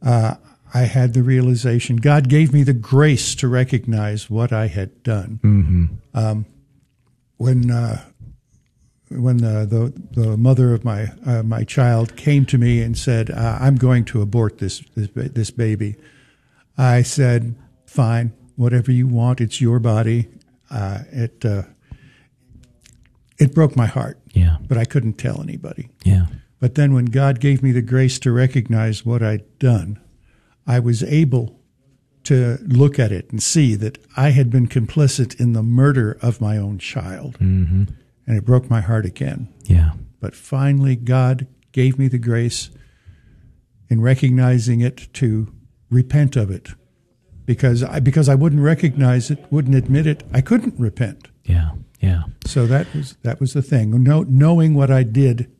[0.00, 0.36] uh,
[0.72, 5.40] I had the realization God gave me the grace to recognize what I had done.
[6.14, 6.46] Um,
[7.38, 8.04] when uh,
[9.08, 13.28] when the, the the mother of my uh, my child came to me and said,
[13.28, 15.96] uh, "I'm going to abort this this this baby,"
[16.76, 19.40] I said, "Fine, whatever you want.
[19.40, 20.28] It's your body."
[20.70, 21.62] Uh, it uh,
[23.38, 24.56] it broke my heart, Yeah.
[24.66, 25.88] but I couldn't tell anybody.
[26.04, 26.26] Yeah.
[26.60, 30.00] But then when God gave me the grace to recognize what I'd done,
[30.66, 31.60] I was able
[32.24, 36.40] to look at it and see that I had been complicit in the murder of
[36.40, 37.38] my own child.
[37.38, 37.84] Mm-hmm.
[38.26, 39.48] And it broke my heart again.
[39.64, 39.92] Yeah.
[40.20, 42.70] But finally, God gave me the grace
[43.88, 45.52] in recognizing it to
[45.90, 46.70] repent of it.
[47.46, 51.28] Because I, because I wouldn't recognize it, wouldn't admit it, I couldn't repent.
[51.44, 51.70] Yeah.
[52.00, 52.22] Yeah.
[52.46, 54.02] So that was that was the thing.
[54.02, 55.50] Know, knowing what I did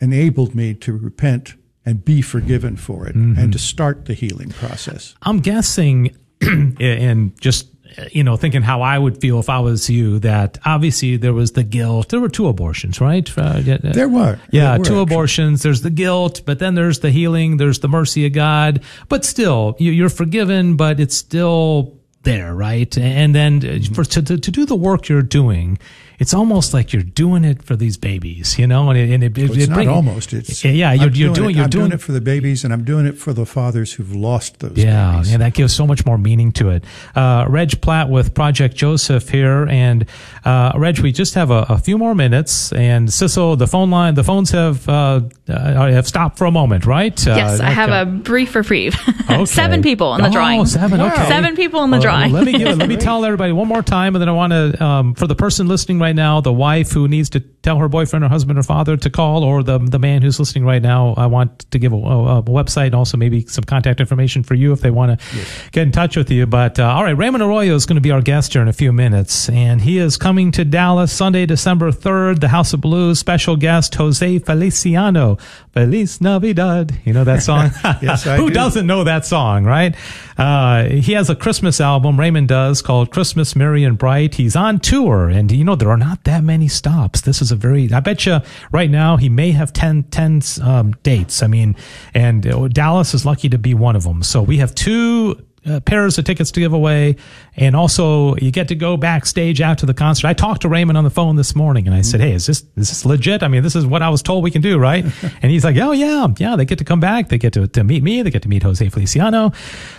[0.00, 5.16] enabled me to repent and be forgiven for it, and to start the healing process.
[5.22, 7.68] I'm guessing, and just
[8.10, 11.52] you know, thinking how I would feel if I was you, that obviously there was
[11.52, 12.08] the guilt.
[12.08, 13.28] There were two abortions, right?
[13.36, 15.02] Uh, There were, yeah, there were, two actually.
[15.02, 15.62] abortions.
[15.62, 17.56] There's the guilt, but then there's the healing.
[17.58, 18.82] There's the mercy of God.
[19.08, 22.96] But still, you're forgiven, but it's still there, right?
[22.96, 25.78] And then uh, for to, to to do the work you're doing,
[26.22, 28.88] it's almost like you're doing it for these babies, you know.
[28.90, 30.32] And it, and it, it, Well, it's it not bring- almost.
[30.32, 32.84] It's yeah, you're, you're doing, it, you're I'm doing it for the babies, and I'm
[32.84, 34.76] doing it for the fathers who've lost those.
[34.78, 35.32] Yeah, babies.
[35.32, 36.84] and that gives so much more meaning to it.
[37.14, 40.06] Uh, Reg Platt with Project Joseph here, and
[40.44, 44.14] uh, Reg, we just have a, a few more minutes, and Sissel, the phone line,
[44.14, 47.18] the phones have uh, uh, have stopped for a moment, right?
[47.26, 48.00] Yes, Uh, I have okay.
[48.02, 48.94] a brief reprieve.
[49.32, 49.44] Okay.
[49.46, 50.66] seven people in the oh, drawing.
[50.66, 51.26] seven, okay.
[51.28, 52.32] Seven people in the Well, drawing.
[52.32, 54.52] well, let me give let me tell everybody one more time, and then I want
[54.52, 57.88] to um, for the person listening right now, the wife who needs to tell her
[57.88, 61.14] boyfriend or husband or father to call, or the the man who's listening right now.
[61.16, 64.54] I want to give a, a, a website and also maybe some contact information for
[64.54, 65.26] you if they want to
[65.70, 66.46] get in touch with you.
[66.46, 68.72] But uh, all right, Raymond Arroyo is going to be our guest here in a
[68.72, 72.40] few minutes, and he is coming to Dallas Sunday, December third.
[72.40, 75.38] The House of Blues special guest Jose Feliciano.
[75.72, 77.00] Feliz Navidad.
[77.04, 77.70] You know that song?
[78.02, 78.54] Yes, I Who do.
[78.54, 79.94] doesn't know that song, right?
[80.36, 84.34] Uh, he has a Christmas album, Raymond does, called Christmas Merry and Bright.
[84.34, 87.20] He's on tour, and you know, there are not that many stops.
[87.20, 88.40] This is a very, I bet you
[88.72, 91.44] right now he may have 10, 10 um, dates.
[91.44, 91.76] I mean,
[92.12, 94.24] and uh, Dallas is lucky to be one of them.
[94.24, 97.16] So we have two uh, pairs of tickets to give away,
[97.56, 100.26] and also you get to go backstage after the concert.
[100.26, 102.60] I talked to Raymond on the phone this morning, and I said, "Hey, is this
[102.76, 103.42] is this legit?
[103.42, 105.04] I mean, this is what I was told we can do, right?"
[105.42, 107.28] and he's like, "Oh yeah, yeah." They get to come back.
[107.28, 108.22] They get to, to meet me.
[108.22, 109.52] They get to meet Jose Feliciano.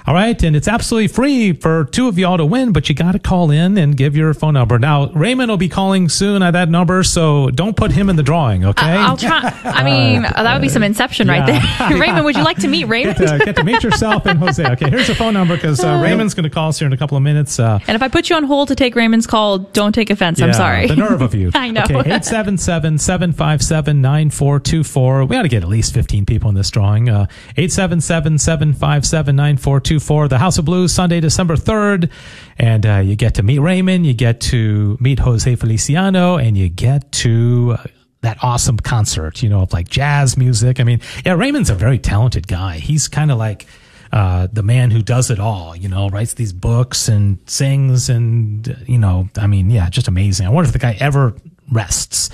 [0.05, 3.13] All right, and it's absolutely free for two of y'all to win, but you got
[3.13, 4.77] to call in and give your phone number.
[4.79, 8.23] Now Raymond will be calling soon at that number, so don't put him in the
[8.23, 8.85] drawing, okay?
[8.85, 9.53] I- I'll try.
[9.63, 11.61] I mean, that would be some inception right there.
[11.99, 13.17] Raymond, would you like to meet Raymond?
[13.23, 14.65] Get to, get to meet yourself and Jose.
[14.65, 16.97] Okay, here's the phone number because uh, Raymond's going to call us here in a
[16.97, 17.59] couple of minutes.
[17.59, 20.41] Uh, And if I put you on hold to take Raymond's call, don't take offense.
[20.41, 20.87] I'm sorry.
[20.87, 21.51] The nerve of you.
[21.55, 21.83] I know.
[21.83, 25.25] Okay, 877 757 9424.
[25.25, 27.09] We got to get at least 15 people in this drawing.
[27.09, 30.27] Uh, 877 757 9424.
[30.27, 32.09] The House of Blues, Sunday, December 3rd.
[32.57, 36.69] And uh, you get to meet Raymond, you get to meet Jose Feliciano, and you
[36.69, 37.77] get to.
[37.79, 37.83] Uh,
[38.21, 40.79] that awesome concert, you know, of like jazz music.
[40.79, 42.77] I mean, yeah, Raymond's a very talented guy.
[42.77, 43.67] He's kind of like,
[44.13, 48.77] uh, the man who does it all, you know, writes these books and sings and,
[48.87, 50.45] you know, I mean, yeah, just amazing.
[50.45, 51.33] I wonder if the guy ever
[51.71, 52.29] rests.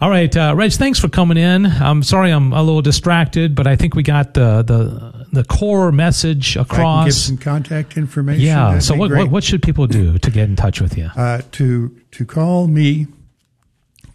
[0.00, 1.66] All right, uh, Reg, thanks for coming in.
[1.66, 5.92] I'm sorry I'm a little distracted, but I think we got the, the, the core
[5.92, 7.16] message can give across.
[7.16, 8.44] some contact information.
[8.44, 8.80] Yeah.
[8.80, 11.10] So what, what what should people do to get in touch with you?
[11.14, 13.06] uh, to to call me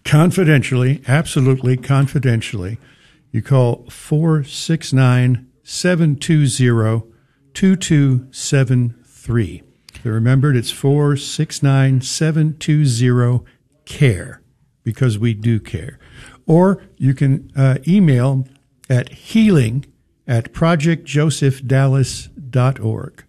[0.03, 2.77] confidentially, absolutely confidentially,
[3.31, 7.03] you call 469 720
[7.53, 9.63] 2273.
[10.03, 13.45] So remember, it's 469 720
[13.85, 14.41] CARE
[14.83, 15.97] because we do care.
[16.45, 18.45] Or you can uh, email
[18.89, 19.85] at healing
[20.27, 23.23] at projectjosephdallas.org.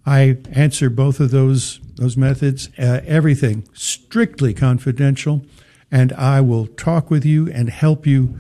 [0.07, 2.71] I answer both of those those methods.
[2.79, 5.45] Uh, everything strictly confidential,
[5.91, 8.39] and I will talk with you and help you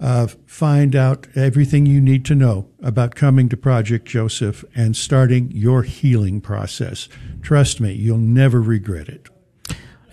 [0.00, 5.50] uh, find out everything you need to know about coming to Project Joseph and starting
[5.52, 7.08] your healing process.
[7.42, 9.28] Trust me, you'll never regret it.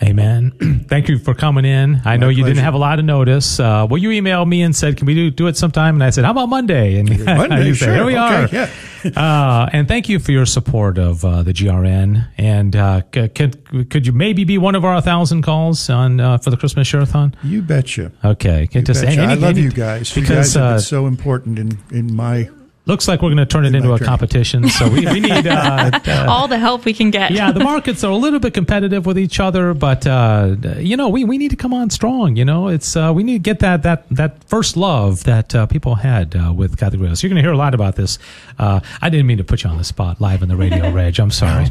[0.04, 0.86] Amen.
[0.88, 2.02] Thank you for coming in.
[2.06, 3.60] I know you didn't have a lot of notice.
[3.60, 6.10] Uh, well, you emailed me and said, "Can we do, do it sometime?" And I
[6.10, 7.94] said, "How about Monday?" And Monday, you said, sure.
[7.96, 8.72] "Here we are." Okay,
[9.16, 12.28] uh, and thank you for your support of uh, the GRN.
[12.38, 16.38] And uh, c- could could you maybe be one of our thousand calls on uh,
[16.40, 17.36] for the Christmas Share-a-thon?
[17.44, 18.12] You betcha.
[18.26, 19.22] Okay, You just- betcha.
[19.22, 20.16] any- I love any- you guys.
[20.16, 22.50] You because guys have uh, been so important in, in my
[22.86, 24.68] looks like we're going to turn it into a competition.
[24.70, 25.48] So we, we need.
[25.48, 27.32] Uh, uh, All the help we can get.
[27.32, 31.10] yeah, the markets are a little bit competitive with each other, but uh, you know,
[31.10, 32.36] we, we need to come on strong.
[32.36, 35.66] You know, it's uh, we need to get that that that first love that uh,
[35.68, 37.14] people had uh, with Catholic Radio.
[37.16, 38.18] So you're going to hear a lot about this.
[38.58, 41.20] Uh, I didn't mean to put you on the spot live on the radio, Reg.
[41.20, 41.66] I'm sorry.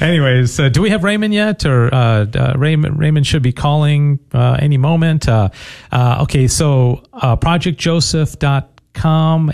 [0.00, 1.64] Anyways, uh, do we have Raymond yet?
[1.64, 5.28] Or uh, uh, Raymond Raymond should be calling uh, any moment.
[5.28, 5.48] Uh,
[5.92, 8.65] uh, okay, so uh, projectjoseph.com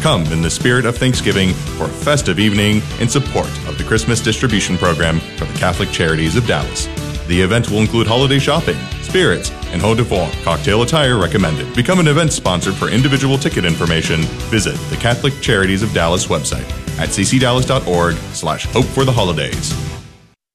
[0.00, 4.20] Come in the spirit of Thanksgiving for a festive evening in support of the Christmas
[4.20, 6.86] distribution program for the Catholic Charities of Dallas.
[7.28, 11.72] The event will include holiday shopping, spirits, and haut de cocktail attire recommended.
[11.76, 14.22] Become an event sponsor for individual ticket information.
[14.50, 20.01] Visit the Catholic Charities of Dallas website at ccdallas.org slash hope for the holidays.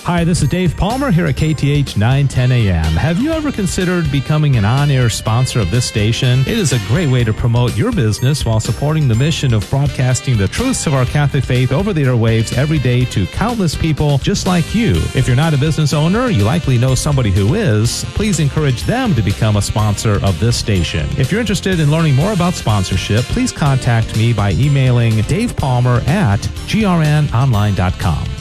[0.03, 2.93] Hi, this is Dave Palmer here at KATH 910 AM.
[2.93, 6.39] Have you ever considered becoming an on air sponsor of this station?
[6.39, 10.37] It is a great way to promote your business while supporting the mission of broadcasting
[10.37, 14.47] the truths of our Catholic faith over the airwaves every day to countless people just
[14.47, 14.93] like you.
[15.13, 18.03] If you're not a business owner, you likely know somebody who is.
[18.15, 21.07] Please encourage them to become a sponsor of this station.
[21.19, 26.01] If you're interested in learning more about sponsorship, please contact me by emailing Dave Palmer
[26.07, 28.40] at grnonline.com.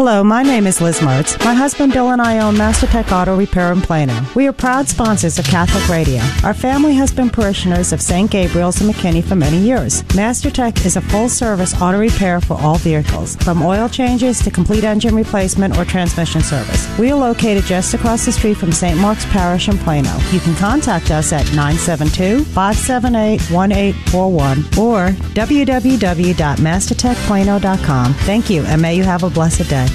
[0.00, 1.38] Hello, my name is Liz Mertz.
[1.44, 4.18] My husband Bill and I own MasterTech Auto Repair in Plano.
[4.34, 6.22] We are proud sponsors of Catholic Radio.
[6.42, 8.30] Our family has been parishioners of St.
[8.30, 10.02] Gabriel's and McKinney for many years.
[10.14, 14.84] MasterTech is a full service auto repair for all vehicles, from oil changes to complete
[14.84, 16.88] engine replacement or transmission service.
[16.98, 18.98] We are located just across the street from St.
[18.98, 20.16] Mark's Parish in Plano.
[20.30, 28.14] You can contact us at 972 578 1841 or www.mastertechplano.com.
[28.14, 29.89] Thank you, and may you have a blessed day.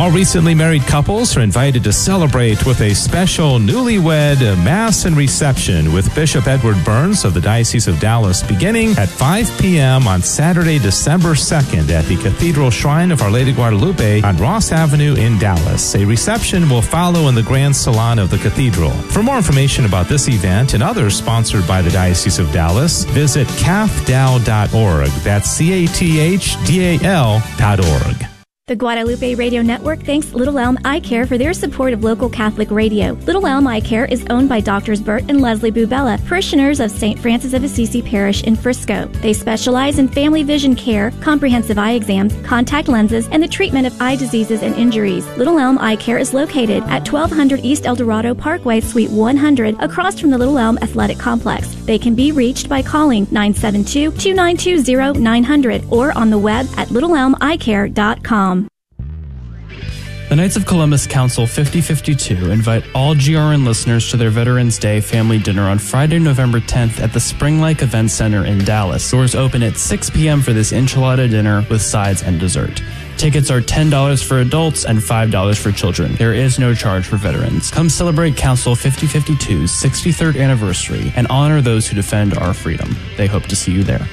[0.00, 5.92] All recently married couples are invited to celebrate with a special newlywed mass and reception
[5.92, 10.08] with Bishop Edward Burns of the Diocese of Dallas beginning at 5 p.m.
[10.08, 15.16] on Saturday, December 2nd at the Cathedral Shrine of Our Lady Guadalupe on Ross Avenue
[15.16, 15.94] in Dallas.
[15.94, 18.92] A reception will follow in the Grand Salon of the Cathedral.
[19.12, 23.46] For more information about this event and others sponsored by the Diocese of Dallas, visit
[23.48, 25.10] cathdal.org.
[25.22, 28.29] That's C-A-T-H-D-A-L dot org.
[28.70, 32.70] The Guadalupe Radio Network thanks Little Elm Eye Care for their support of local Catholic
[32.70, 33.14] radio.
[33.26, 37.18] Little Elm Eye Care is owned by Doctors Bert and Leslie Bubella, parishioners of St.
[37.18, 39.06] Francis of Assisi Parish in Frisco.
[39.22, 44.00] They specialize in family vision care, comprehensive eye exams, contact lenses, and the treatment of
[44.00, 45.26] eye diseases and injuries.
[45.36, 50.20] Little Elm Eye Care is located at 1200 East El Dorado Parkway, Suite 100, across
[50.20, 51.74] from the Little Elm Athletic Complex.
[51.86, 58.59] They can be reached by calling 972 292 900 or on the web at littleelmeyecare.com.
[60.30, 65.38] The Knights of Columbus Council 5052 invite all GRN listeners to their Veterans Day family
[65.40, 69.10] dinner on Friday, November 10th at the Spring Lake Event Center in Dallas.
[69.10, 70.40] Doors open at 6 p.m.
[70.40, 72.80] for this enchilada dinner with sides and dessert.
[73.16, 76.14] Tickets are $10 for adults and $5 for children.
[76.14, 77.72] There is no charge for veterans.
[77.72, 82.94] Come celebrate Council 5052's 63rd anniversary and honor those who defend our freedom.
[83.16, 84.06] They hope to see you there.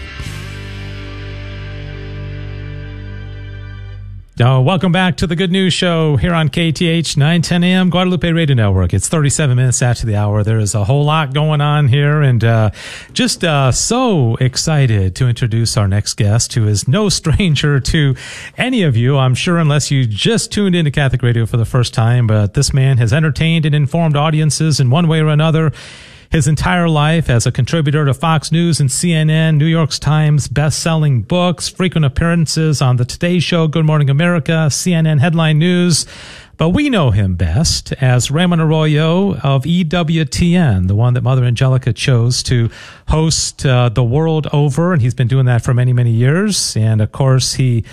[4.39, 8.55] Uh, welcome back to the Good News Show here on KATH 910 AM Guadalupe Radio
[8.55, 8.93] Network.
[8.93, 10.43] It's 37 minutes after the hour.
[10.43, 12.69] There is a whole lot going on here and uh,
[13.13, 18.15] just uh, so excited to introduce our next guest who is no stranger to
[18.59, 21.95] any of you, I'm sure, unless you just tuned into Catholic Radio for the first
[21.95, 22.27] time.
[22.27, 25.71] But this man has entertained and informed audiences in one way or another
[26.29, 31.21] his entire life as a contributor to Fox News and CNN, New York Times best-selling
[31.21, 36.05] books, frequent appearances on the Today Show, Good Morning America, CNN Headline News.
[36.57, 41.93] But we know him best as Raymond Arroyo of EWTN, the one that Mother Angelica
[41.93, 42.71] chose to
[43.07, 44.91] host uh, the world over.
[44.91, 46.75] And he's been doing that for many, many years.
[46.75, 47.85] And of course, he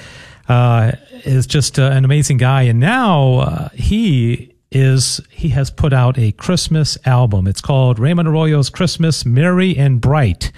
[0.49, 0.93] uh,
[1.25, 2.63] is just uh, an amazing guy.
[2.63, 7.47] And now uh, he is he has put out a Christmas album.
[7.47, 10.51] It's called Raymond Arroyo's Christmas Merry and Bright.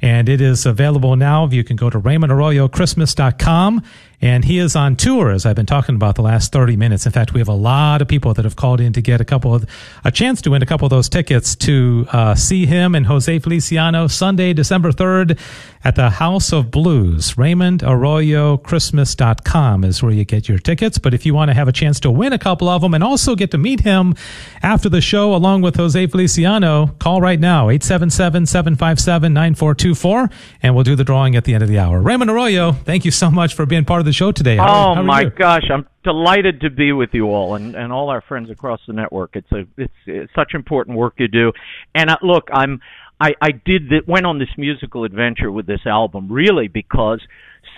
[0.00, 1.46] And it is available now.
[1.46, 3.82] You can go to RaymondArroyoChristmas.com
[4.22, 7.06] And he is on tour, as I've been talking about the last 30 minutes.
[7.06, 9.24] In fact, we have a lot of people that have called in to get a
[9.24, 9.66] couple of,
[10.04, 13.36] a chance to win a couple of those tickets to uh, see him and Jose
[13.40, 15.36] Feliciano Sunday, December 3rd
[15.84, 17.36] at the House of Blues.
[17.36, 20.98] Raymond Arroyo Christmas.com is where you get your tickets.
[20.98, 23.02] But if you want to have a chance to win a couple of them and
[23.02, 24.14] also get to meet him
[24.62, 30.30] after the show along with Jose Feliciano, call right now, 877-757-9424,
[30.62, 32.00] and we'll do the drawing at the end of the hour.
[32.00, 34.56] Raymond Arroyo, thank you so much for being part of the show today.
[34.56, 35.30] How, oh, how my you?
[35.30, 38.92] gosh, I'm delighted to be with you all and, and all our friends across the
[38.92, 39.36] network.
[39.36, 41.52] It's a it's, it's such important work you do.
[41.94, 42.80] And uh, look, I'm
[43.22, 47.20] I, I did the, went on this musical adventure with this album really because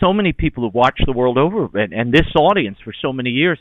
[0.00, 3.28] so many people have watched the world over and, and this audience for so many
[3.28, 3.58] years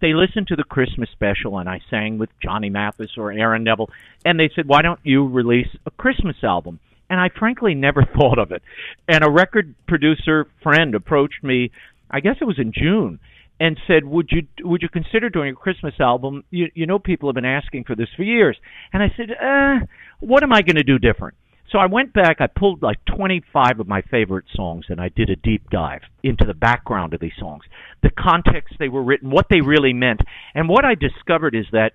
[0.00, 3.90] they listened to the Christmas special and I sang with Johnny Mathis or Aaron Neville
[4.24, 8.38] and they said why don't you release a Christmas album and I frankly never thought
[8.38, 8.62] of it
[9.06, 11.70] and a record producer friend approached me
[12.10, 13.18] I guess it was in June
[13.58, 16.44] and said, "Would you would you consider doing a Christmas album?
[16.50, 18.56] You you know people have been asking for this for years."
[18.92, 19.86] And I said, uh,
[20.20, 21.36] "What am I going to do different?"
[21.72, 25.30] So I went back, I pulled like 25 of my favorite songs and I did
[25.30, 27.64] a deep dive into the background of these songs,
[28.02, 30.20] the context they were written, what they really meant.
[30.54, 31.92] And what I discovered is that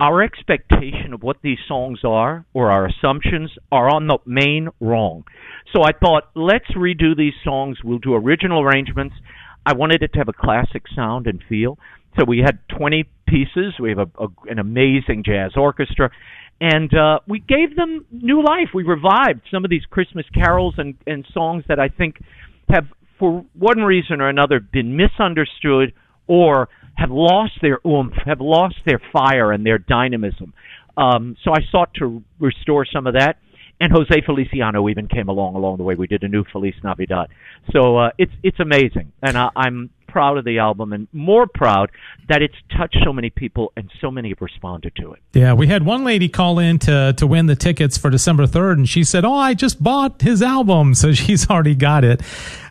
[0.00, 5.24] our expectation of what these songs are or our assumptions are on the main wrong.
[5.74, 7.76] So I thought, let's redo these songs.
[7.84, 9.14] We'll do original arrangements.
[9.66, 11.78] I wanted it to have a classic sound and feel.
[12.18, 13.74] So we had 20 pieces.
[13.78, 16.10] We have a, a, an amazing jazz orchestra.
[16.60, 18.68] And uh, we gave them new life.
[18.74, 22.16] We revived some of these Christmas carols and, and songs that I think
[22.68, 22.86] have,
[23.18, 25.94] for one reason or another, been misunderstood
[26.26, 30.52] or have lost their oomph, have lost their fire and their dynamism.
[30.96, 33.36] Um, so I sought to restore some of that
[33.80, 35.94] and Jose Feliciano even came along along the way.
[35.94, 37.28] We did a new Feliz Navidad,
[37.72, 41.90] so uh, it's it's amazing, and uh, I'm proud of the album and more proud
[42.28, 45.20] that it's touched so many people and so many have responded to it.
[45.32, 48.72] Yeah, we had one lady call in to to win the tickets for December 3rd
[48.72, 52.20] and she said, "Oh, I just bought his album." So she's already got it.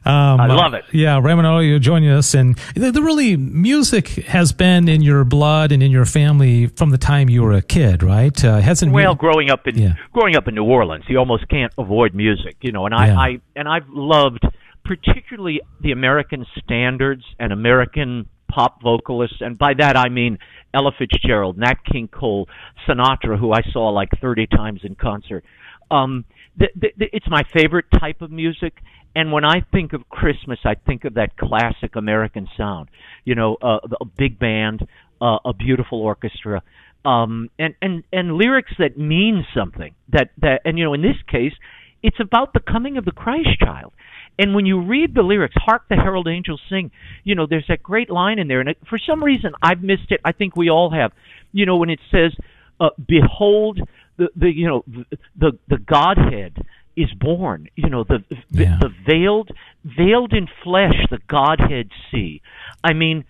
[0.05, 0.85] Um, I love it.
[0.91, 5.71] Yeah, Raymond, you're joining us, and the, the, really music has been in your blood
[5.71, 8.43] and in your family from the time you were a kid, right?
[8.43, 9.95] Uh, hasn't well, growing up in yeah.
[10.13, 12.85] growing up in New Orleans, you almost can't avoid music, you know.
[12.85, 13.19] And I, yeah.
[13.19, 14.45] I and I've loved
[14.89, 20.39] particularly the American standards and American pop vocalists, and by that I mean
[20.73, 22.47] Ella Fitzgerald, Nat King Cole,
[22.87, 25.45] Sinatra, who I saw like 30 times in concert.
[25.91, 26.25] Um,
[26.57, 28.73] th- th- it's my favorite type of music,
[29.15, 32.89] and when I think of Christmas, I think of that classic American sound.
[33.25, 34.87] You know, uh, a big band,
[35.21, 36.63] uh, a beautiful orchestra,
[37.05, 39.93] um, and and and lyrics that mean something.
[40.13, 41.53] That that, and you know, in this case,
[42.01, 43.93] it's about the coming of the Christ child.
[44.39, 46.89] And when you read the lyrics, "Hark the herald angels sing,"
[47.25, 50.11] you know there's that great line in there, and it, for some reason I've missed
[50.11, 50.21] it.
[50.23, 51.11] I think we all have.
[51.51, 52.33] You know when it says,
[52.79, 53.81] uh, "Behold
[54.17, 56.65] the the you know the the, the Godhead."
[56.97, 57.69] is born.
[57.77, 58.77] You know, the yeah.
[58.81, 59.51] the, the veiled
[59.85, 62.41] veiled in flesh, the Godhead see.
[62.83, 63.23] I mean,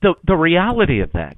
[0.00, 1.36] the the reality of that,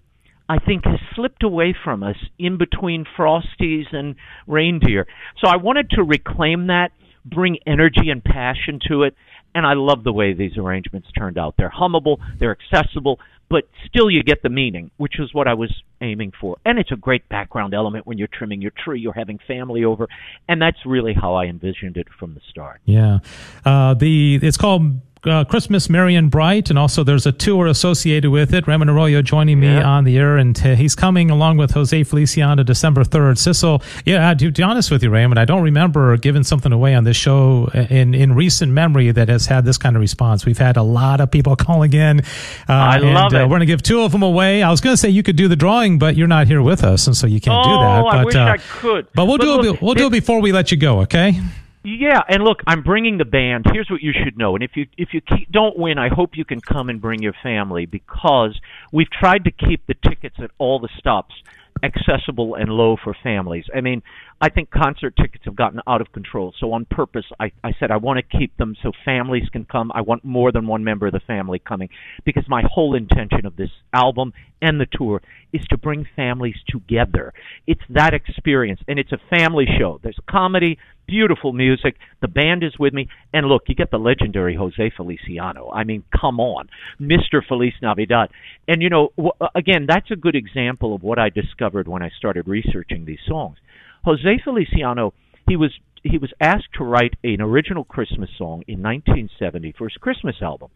[0.50, 4.16] I think, has slipped away from us in between Frosties and
[4.46, 5.06] reindeer.
[5.42, 6.92] So I wanted to reclaim that
[7.28, 9.14] bring energy and passion to it.
[9.54, 11.54] And I love the way these arrangements turned out.
[11.56, 13.18] They're hummable, they're accessible,
[13.50, 16.58] but still you get the meaning, which is what I was aiming for.
[16.64, 20.06] And it's a great background element when you're trimming your tree, you're having family over,
[20.48, 22.80] and that's really how I envisioned it from the start.
[22.84, 23.18] Yeah,
[23.64, 28.30] uh, the it's called uh, Christmas Merry and Bright, and also there's a tour associated
[28.30, 28.66] with it.
[28.66, 29.88] Raymond Arroyo joining me yeah.
[29.88, 33.38] on the air, and uh, he's coming along with Jose Feliciano December 3rd.
[33.38, 36.94] Sissel, yeah, to, to be honest with you, Raymond, I don't remember giving something away
[36.94, 40.46] on this show in, in recent memory that has had this kind of response.
[40.46, 42.20] We've had a lot of people calling in.
[42.20, 42.24] Uh,
[42.68, 43.42] I and, love uh, it.
[43.42, 44.62] we're going to give two of them away.
[44.62, 46.84] I was going to say you could do the drawing, but you're not here with
[46.84, 48.02] us, and so you can't oh, do that.
[48.02, 49.06] But, I wish I could.
[49.14, 49.82] But we'll but do look, it.
[49.82, 51.00] We'll do it before we let you go.
[51.00, 51.40] Okay.
[51.84, 53.66] Yeah, and look, I'm bringing the band.
[53.72, 54.54] Here's what you should know.
[54.54, 57.22] And if you if you keep, don't win, I hope you can come and bring
[57.22, 58.58] your family because
[58.92, 61.34] we've tried to keep the tickets at all the stops
[61.82, 63.64] accessible and low for families.
[63.74, 64.02] I mean,
[64.40, 66.54] I think concert tickets have gotten out of control.
[66.60, 69.90] So on purpose, I, I said I want to keep them so families can come.
[69.92, 71.88] I want more than one member of the family coming
[72.24, 74.32] because my whole intention of this album
[74.62, 75.22] and the tour
[75.52, 77.32] is to bring families together.
[77.66, 79.98] It's that experience, and it's a family show.
[80.02, 81.96] There's comedy, beautiful music.
[82.20, 85.70] The band is with me, and look, you get the legendary Jose Feliciano.
[85.70, 86.68] I mean, come on,
[87.00, 87.40] Mr.
[87.46, 88.28] Feliz Navidad.
[88.68, 89.10] And you know,
[89.54, 93.56] again, that's a good example of what I discovered when I started researching these songs
[94.04, 95.14] Jose Feliciano,
[95.48, 95.72] he was
[96.02, 100.70] he was asked to write an original Christmas song in 1970 for his Christmas album.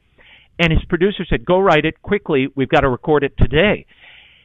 [0.59, 2.49] And his producer said, "Go write it quickly.
[2.55, 3.87] We've got to record it today."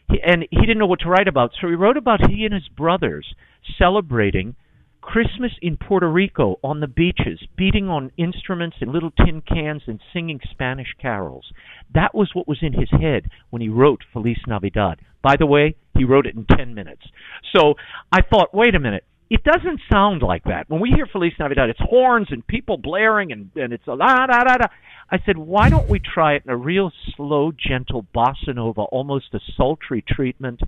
[0.09, 2.53] He, and he didn't know what to write about, so he wrote about he and
[2.53, 3.33] his brothers
[3.77, 4.55] celebrating
[5.07, 10.01] Christmas in Puerto Rico on the beaches, beating on instruments and little tin cans and
[10.11, 11.45] singing Spanish carols.
[11.93, 14.99] That was what was in his head when he wrote Feliz Navidad.
[15.23, 17.03] By the way, he wrote it in 10 minutes.
[17.55, 17.75] So
[18.11, 19.05] I thought, wait a minute.
[19.29, 20.69] It doesn't sound like that.
[20.69, 24.25] When we hear Feliz Navidad, it's horns and people blaring and, and it's a la
[24.25, 24.67] da da da.
[25.09, 29.27] I said, why don't we try it in a real slow, gentle bossa nova, almost
[29.33, 30.59] a sultry treatment,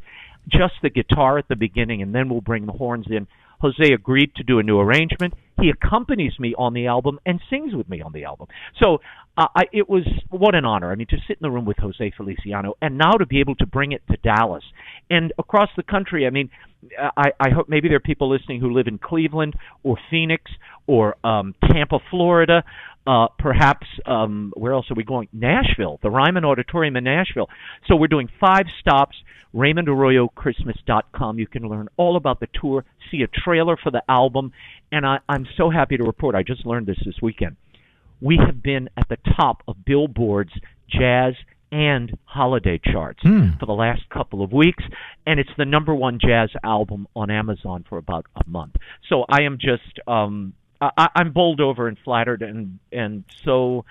[0.47, 3.27] just the guitar at the beginning, and then we'll bring the horns in.
[3.59, 5.33] Jose agreed to do a new arrangement.
[5.59, 8.47] He accompanies me on the album and sings with me on the album.
[8.81, 8.99] So
[9.37, 10.91] uh, I, it was what an honor.
[10.91, 13.55] I mean, to sit in the room with Jose Feliciano and now to be able
[13.55, 14.63] to bring it to Dallas
[15.09, 16.25] and across the country.
[16.25, 16.49] I mean,
[16.97, 20.51] I, I hope maybe there are people listening who live in Cleveland or Phoenix
[20.87, 22.63] or um, Tampa, Florida.
[23.05, 25.27] Uh, perhaps um, where else are we going?
[25.33, 27.47] Nashville, the Ryman Auditorium in Nashville.
[27.87, 29.15] So we're doing five stops.
[29.55, 31.39] RaymondArroyoChristmas.com.
[31.39, 34.51] You can learn all about the tour, see a trailer for the album,
[34.91, 36.35] and I, I'm so happy to report.
[36.35, 37.55] I just learned this this weekend.
[38.21, 40.51] We have been at the top of Billboard's
[40.87, 41.33] jazz
[41.71, 43.59] and holiday charts mm.
[43.59, 44.83] for the last couple of weeks,
[45.25, 48.75] and it's the number one jazz album on Amazon for about a month.
[49.07, 53.85] So I am just um, I, I'm bowled over and flattered and and so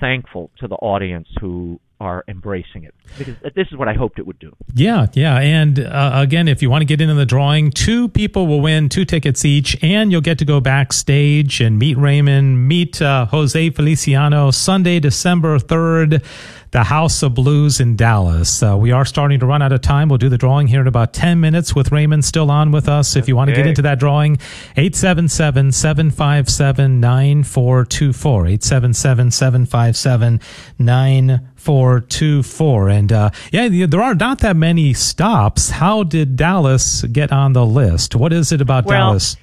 [0.00, 4.26] thankful to the audience who are embracing it because this is what I hoped it
[4.26, 4.54] would do.
[4.74, 8.46] Yeah, yeah, and uh, again, if you want to get into the drawing, two people
[8.46, 13.02] will win two tickets each, and you'll get to go backstage and meet Raymond, meet
[13.02, 16.22] uh, Jose Feliciano Sunday, December third
[16.70, 18.62] the House of Blues in Dallas.
[18.62, 20.08] Uh, we are starting to run out of time.
[20.08, 23.16] We'll do the drawing here in about 10 minutes with Raymond still on with us.
[23.16, 24.34] If you want to get into that drawing,
[24.76, 28.46] 877 757 9424.
[28.46, 30.40] 877 757
[30.78, 32.88] 9424.
[32.88, 35.70] And uh, yeah, there are not that many stops.
[35.70, 38.14] How did Dallas get on the list?
[38.14, 39.36] What is it about well, Dallas?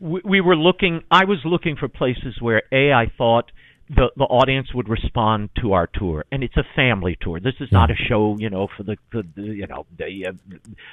[0.00, 3.50] We were looking, I was looking for places where, A, I thought–
[3.88, 6.24] the the audience would respond to our tour.
[6.32, 7.40] And it's a family tour.
[7.40, 10.32] This is not a show you know for the, the, the you know the, uh,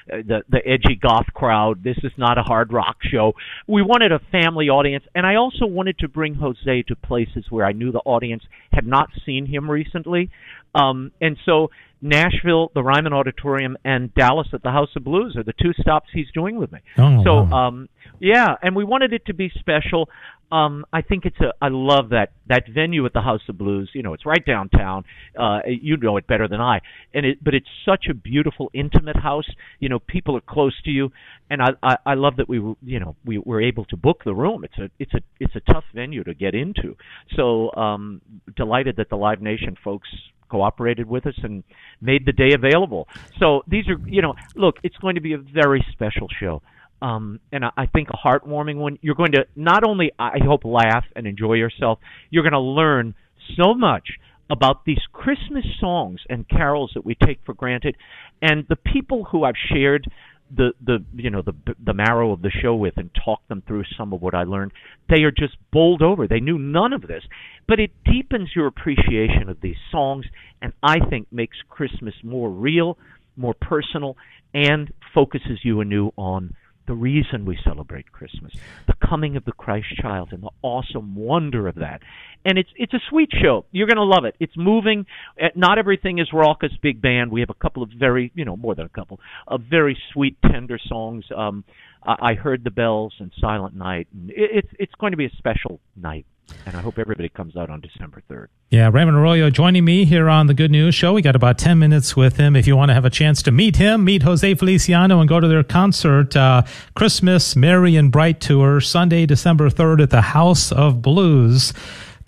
[0.07, 1.83] the the edgy goth crowd.
[1.83, 3.33] This is not a hard rock show.
[3.67, 5.05] We wanted a family audience.
[5.15, 8.85] And i also wanted to bring jose to places where i knew the audience had
[8.85, 10.29] not seen him recently.
[10.75, 11.69] Um and so
[12.01, 16.09] Nashville, the Ryman Auditorium, and Dallas at the House of Blues are the two stops
[16.11, 16.79] he's doing with me.
[16.97, 17.67] Oh, so, wow.
[17.67, 17.89] um,
[18.19, 20.09] yeah, and we wanted it to be special.
[20.51, 21.53] Um, I think it's a.
[21.61, 23.89] I love that that venue at the House of Blues.
[23.93, 25.05] You know, it's right downtown.
[25.37, 26.81] Uh, you know it better than I.
[27.13, 29.47] And it, but it's such a beautiful, intimate house.
[29.79, 31.11] You know, people are close to you,
[31.49, 34.33] and I, I, I love that we, you know, we were able to book the
[34.33, 34.63] room.
[34.63, 36.97] It's a, it's a, it's a tough venue to get into.
[37.35, 38.21] So, um,
[38.55, 40.09] delighted that the Live Nation folks
[40.49, 41.63] cooperated with us and
[42.01, 43.07] made the day available.
[43.39, 46.61] So these are, you know, look, it's going to be a very special show.
[47.01, 48.99] Um, and I, think a heartwarming one.
[49.01, 51.97] You're going to not only, I hope, laugh and enjoy yourself,
[52.29, 53.15] you're going to learn
[53.57, 54.07] so much
[54.51, 57.95] about these Christmas songs and carols that we take for granted,
[58.41, 60.07] and the people who I've shared
[60.55, 63.83] the the you know the the marrow of the show with and talked them through
[63.97, 64.73] some of what I learned.
[65.09, 66.27] They are just bowled over.
[66.27, 67.23] They knew none of this,
[67.67, 70.25] but it deepens your appreciation of these songs,
[70.61, 72.97] and I think makes Christmas more real,
[73.37, 74.17] more personal,
[74.53, 76.53] and focuses you anew on
[76.91, 78.51] the reason we celebrate Christmas,
[78.85, 82.01] the coming of the Christ child and the awesome wonder of that.
[82.43, 83.63] And it's it's a sweet show.
[83.71, 84.35] You're going to love it.
[84.41, 85.05] It's moving.
[85.41, 87.31] Uh, not everything is raucous big band.
[87.31, 90.35] We have a couple of very, you know, more than a couple of very sweet
[90.51, 91.23] tender songs.
[91.35, 91.63] Um
[92.03, 94.07] I heard the bells and Silent Night.
[94.27, 96.25] It's it's going to be a special night
[96.65, 98.47] and I hope everybody comes out on December 3rd.
[98.69, 101.13] Yeah, Raymond Arroyo joining me here on the Good News Show.
[101.13, 102.55] We got about 10 minutes with him.
[102.55, 105.39] If you want to have a chance to meet him, meet Jose Feliciano and go
[105.39, 106.63] to their concert, uh,
[106.95, 111.73] Christmas Merry and Bright Tour, Sunday, December 3rd at the House of Blues.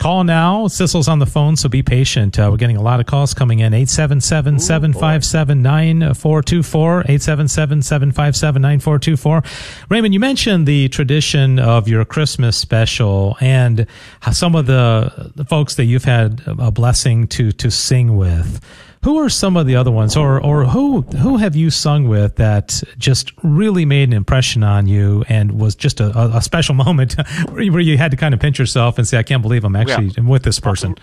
[0.04, 0.68] Call now.
[0.68, 2.38] Sissel's on the phone, so be patient.
[2.38, 3.72] Uh, we're getting a lot of calls coming in.
[3.72, 7.00] 877 757 9424.
[7.00, 9.42] 877 757 9424.
[9.88, 13.86] Raymond, you mentioned the tradition of your Christmas special and
[14.30, 18.60] some of the, the folks that you've had a blessing to, to sing with.
[19.04, 22.36] Who are some of the other ones, or or who who have you sung with
[22.36, 27.16] that just really made an impression on you and was just a, a, special moment
[27.50, 30.08] where you had to kind of pinch yourself and say, "I can't believe I'm actually
[30.16, 30.24] yeah.
[30.24, 30.96] with this person."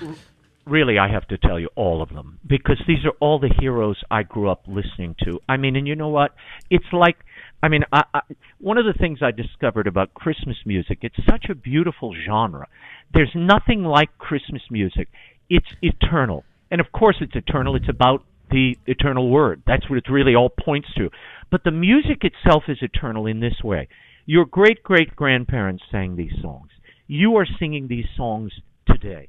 [0.66, 4.02] Really, I have to tell you all of them because these are all the heroes
[4.10, 5.40] I grew up listening to.
[5.48, 6.34] I mean, and you know what?
[6.70, 7.18] It's like
[7.64, 8.22] I mean, I, I,
[8.60, 12.68] one of the things I discovered about Christmas music, it's such a beautiful genre.
[13.14, 15.10] There's nothing like Christmas music
[15.52, 16.46] it's eternal.
[16.72, 17.76] And of course, it's eternal.
[17.76, 19.62] It's about the eternal word.
[19.68, 21.10] That's what it really all points to.
[21.52, 23.88] But the music itself is eternal in this way.
[24.26, 26.70] Your great great grandparents sang these songs.
[27.08, 28.52] You are singing these songs
[28.88, 29.28] today.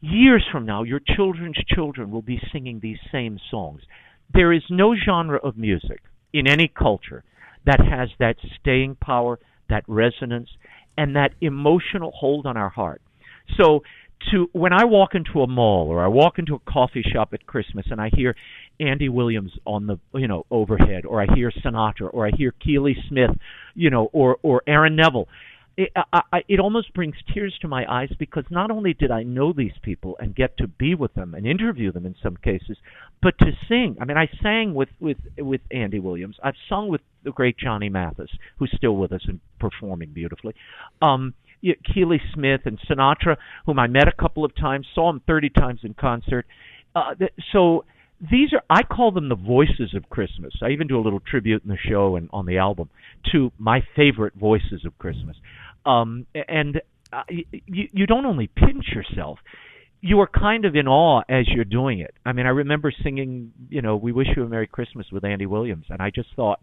[0.00, 3.80] Years from now, your children's children will be singing these same songs.
[4.32, 7.24] There is no genre of music in any culture
[7.64, 9.38] that has that staying power,
[9.70, 10.50] that resonance,
[10.98, 13.00] and that emotional hold on our heart.
[13.56, 13.82] So
[14.32, 17.46] to when I walk into a mall or I walk into a coffee shop at
[17.46, 18.34] Christmas and I hear
[18.80, 22.96] Andy Williams on the you know overhead or I hear Sinatra or I hear Keely
[23.08, 23.30] Smith,
[23.74, 25.28] you know, or or Aaron Neville,
[25.76, 29.22] it, I, I, it almost brings tears to my eyes because not only did I
[29.22, 32.76] know these people and get to be with them and interview them in some cases,
[33.22, 33.96] but to sing.
[34.00, 36.36] I mean, I sang with with with Andy Williams.
[36.42, 40.54] I've sung with the great Johnny Mathis, who's still with us and performing beautifully.
[41.02, 41.34] Um,
[41.92, 43.36] Keely Smith and Sinatra,
[43.66, 46.46] whom I met a couple of times, saw him 30 times in concert.
[46.94, 47.14] Uh,
[47.52, 47.84] so
[48.20, 50.52] these are I call them the voices of Christmas.
[50.62, 52.88] I even do a little tribute in the show and on the album
[53.32, 55.36] to my favorite voices of Christmas.
[55.84, 56.80] Um, and
[57.12, 59.38] uh, you, you don't only pinch yourself,
[60.00, 62.14] you are kind of in awe as you're doing it.
[62.24, 65.46] I mean, I remember singing, you know, "We Wish You a Merry Christmas" with Andy
[65.46, 66.60] Williams, and I just thought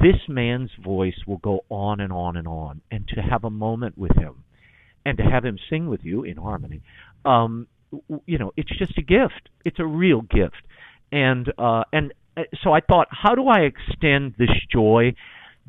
[0.00, 2.80] this man's voice will go on and on and on.
[2.90, 4.44] And to have a moment with him
[5.04, 6.82] and to have him sing with you in harmony,
[7.24, 7.66] um,
[8.26, 9.48] you know, it's just a gift.
[9.64, 10.62] It's a real gift.
[11.10, 15.14] And uh, and uh, so I thought, how do I extend this joy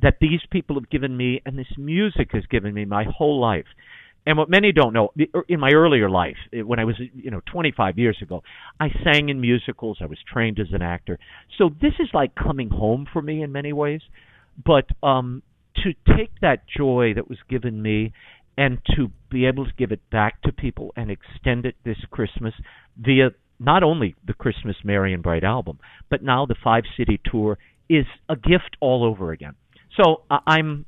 [0.02, 3.68] that these people have given me and this music has given me my whole life?
[4.30, 7.32] And what many don't know, er, in my earlier life, eh, when I was, you
[7.32, 8.44] know, 25 years ago,
[8.80, 9.98] I sang in musicals.
[10.02, 11.18] I was trained as an actor.
[11.58, 14.02] So this is like coming home for me in many ways.
[14.64, 15.42] But um,
[15.78, 18.14] to take that joy that was given me
[18.56, 22.54] and to be able to give it back to people and extend it this Christmas
[23.00, 25.80] via not only the Christmas Merry and Bright album,
[26.12, 27.58] but now the five city tour
[27.90, 29.56] is a gift all over again.
[29.98, 30.86] So I'm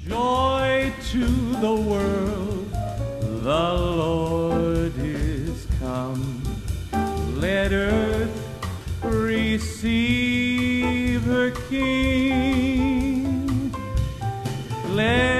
[0.00, 2.70] Joy to the world,
[3.42, 6.42] the Lord is come.
[7.36, 8.58] Let earth
[9.02, 13.74] receive her King.
[14.90, 15.31] Let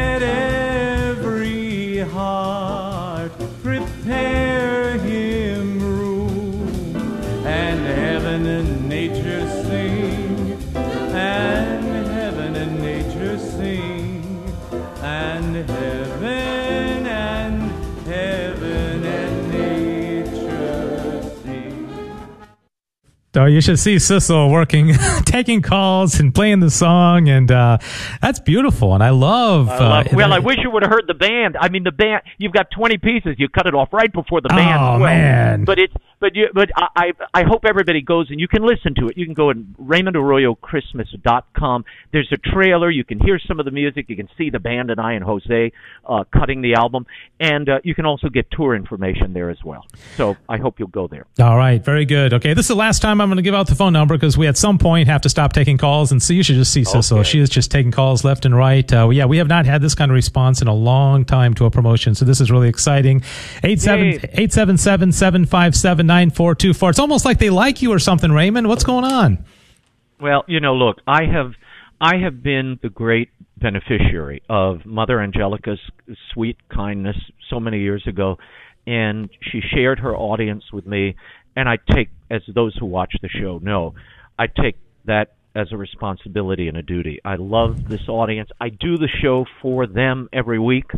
[23.34, 24.92] Oh, you should see Sissel working,
[25.24, 27.78] taking calls and playing the song, and uh,
[28.20, 28.92] that's beautiful.
[28.92, 29.70] And I love.
[29.70, 31.56] I love uh, well, I wish you would have heard the band.
[31.58, 32.24] I mean, the band.
[32.36, 33.36] You've got twenty pieces.
[33.38, 34.82] You cut it off right before the band.
[34.82, 34.98] Oh well.
[34.98, 35.64] man!
[35.64, 39.08] But it's but you but I I hope everybody goes and you can listen to
[39.08, 39.16] it.
[39.16, 41.86] You can go to RaymondArroyoChristmas.com.
[42.12, 42.90] There's a trailer.
[42.90, 44.10] You can hear some of the music.
[44.10, 45.72] You can see the band and I and Jose
[46.06, 47.06] uh, cutting the album,
[47.40, 49.86] and uh, you can also get tour information there as well.
[50.16, 51.24] So I hope you'll go there.
[51.40, 52.34] All right, very good.
[52.34, 54.36] Okay, this is the last time I'm going to give out the phone number because
[54.36, 56.12] we at some point have to stop taking calls.
[56.12, 57.18] And so you should just see Sissel.
[57.18, 57.28] Okay.
[57.28, 58.92] She is just taking calls left and right.
[58.92, 61.64] Uh, yeah, we have not had this kind of response in a long time to
[61.64, 62.14] a promotion.
[62.14, 63.22] So this is really exciting.
[63.62, 66.90] 877 757 9424.
[66.90, 68.68] It's almost like they like you or something, Raymond.
[68.68, 69.44] What's going on?
[70.20, 71.52] Well, you know, look, I have.
[72.00, 75.78] I have been the great beneficiary of Mother Angelica's
[76.32, 77.16] sweet kindness
[77.48, 78.38] so many years ago,
[78.88, 81.14] and she shared her audience with me
[81.56, 83.94] and I take, as those who watch the show know,
[84.38, 87.20] I take that as a responsibility and a duty.
[87.24, 88.50] I love this audience.
[88.60, 90.90] I do the show for them every week.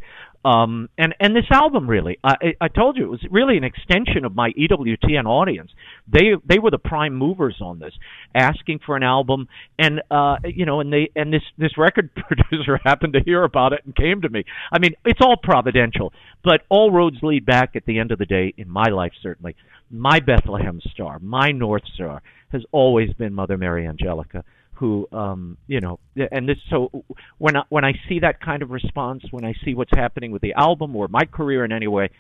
[0.45, 4.27] Um, and and this album really, I, I told you, it was really an extension
[4.27, 5.71] of my EWTN audience.
[6.07, 7.95] They they were the prime movers on this,
[8.35, 9.49] asking for an album,
[9.79, 13.73] and uh, you know, and they and this this record producer happened to hear about
[13.73, 14.45] it and came to me.
[14.71, 18.27] I mean, it's all providential, but all roads lead back at the end of the
[18.27, 19.57] day in my life certainly.
[19.91, 25.81] My Bethlehem star, my North Star, has always been Mother Mary Angelica who um you
[25.81, 25.99] know
[26.33, 26.91] and this so
[27.39, 30.43] when I, when I see that kind of response when I see what's happening with
[30.43, 32.11] the album or my career in any way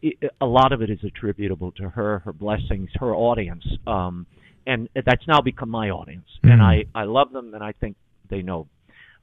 [0.00, 4.26] it, a lot of it is attributable to her her blessings her audience um
[4.66, 6.52] and that's now become my audience mm-hmm.
[6.52, 7.96] and I I love them and I think
[8.30, 8.68] they know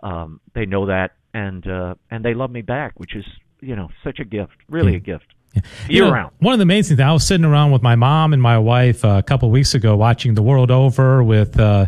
[0.04, 3.26] um they know that and uh and they love me back which is
[3.62, 4.98] you know such a gift really yeah.
[4.98, 5.62] a gift yeah.
[5.90, 6.34] Year know, round.
[6.40, 9.04] One of the amazing things, I was sitting around with my mom and my wife
[9.04, 11.88] uh, a couple of weeks ago watching The World Over with, uh,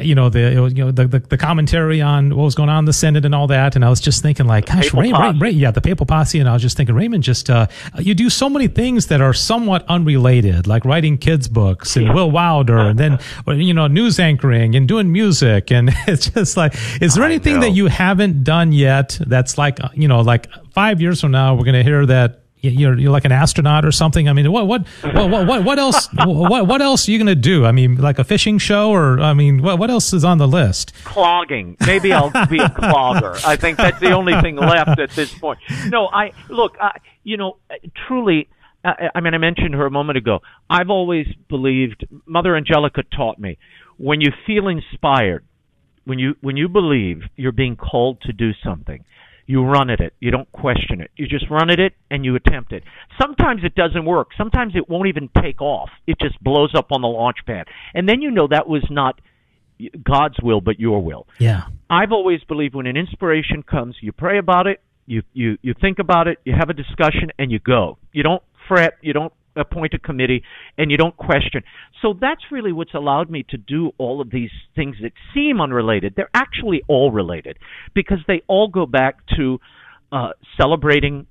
[0.00, 2.84] you know, the, you know, the, the, the, commentary on what was going on in
[2.86, 3.76] the Senate and all that.
[3.76, 6.40] And I was just thinking like, gosh, Ray, Ray, Ray, yeah, the papal posse.
[6.40, 9.32] And I was just thinking, Raymond, just, uh, you do so many things that are
[9.32, 12.14] somewhat unrelated, like writing kids books and yeah.
[12.14, 15.70] Will Wilder and then, you know, news anchoring and doing music.
[15.70, 20.08] And it's just like, is there anything that you haven't done yet that's like, you
[20.08, 23.32] know, like five years from now, we're going to hear that you're you're like an
[23.32, 24.28] astronaut or something.
[24.28, 27.34] I mean, what what what what, what else what what else are you going to
[27.34, 27.64] do?
[27.64, 30.48] I mean, like a fishing show, or I mean, what what else is on the
[30.48, 30.92] list?
[31.04, 31.76] Clogging.
[31.86, 33.42] Maybe I'll be a clogger.
[33.46, 35.58] I think that's the only thing left at this point.
[35.88, 36.76] No, I look.
[36.80, 37.58] I, you know,
[38.06, 38.48] truly.
[38.86, 40.40] I mean, I mentioned her a moment ago.
[40.68, 43.56] I've always believed Mother Angelica taught me
[43.96, 45.44] when you feel inspired,
[46.04, 49.04] when you when you believe you're being called to do something,
[49.46, 50.14] you run at it.
[50.20, 51.10] You don't question it.
[51.16, 52.82] You just run at it and you attempt it.
[53.20, 54.28] Sometimes it doesn't work.
[54.36, 55.90] Sometimes it won't even take off.
[56.06, 57.66] It just blows up on the launch pad.
[57.94, 59.20] And then you know that was not
[60.02, 61.26] God's will but your will.
[61.38, 61.64] Yeah.
[61.90, 65.98] I've always believed when an inspiration comes, you pray about it, you you you think
[65.98, 67.98] about it, you have a discussion and you go.
[68.12, 70.42] You don't fret, you don't appoint a committee
[70.78, 71.62] and you don't question.
[72.02, 76.14] So that's really what's allowed me to do all of these things that seem unrelated.
[76.16, 77.58] They're actually all related
[77.94, 79.58] because they all go back to
[80.12, 80.30] uh,
[80.60, 81.26] celebrating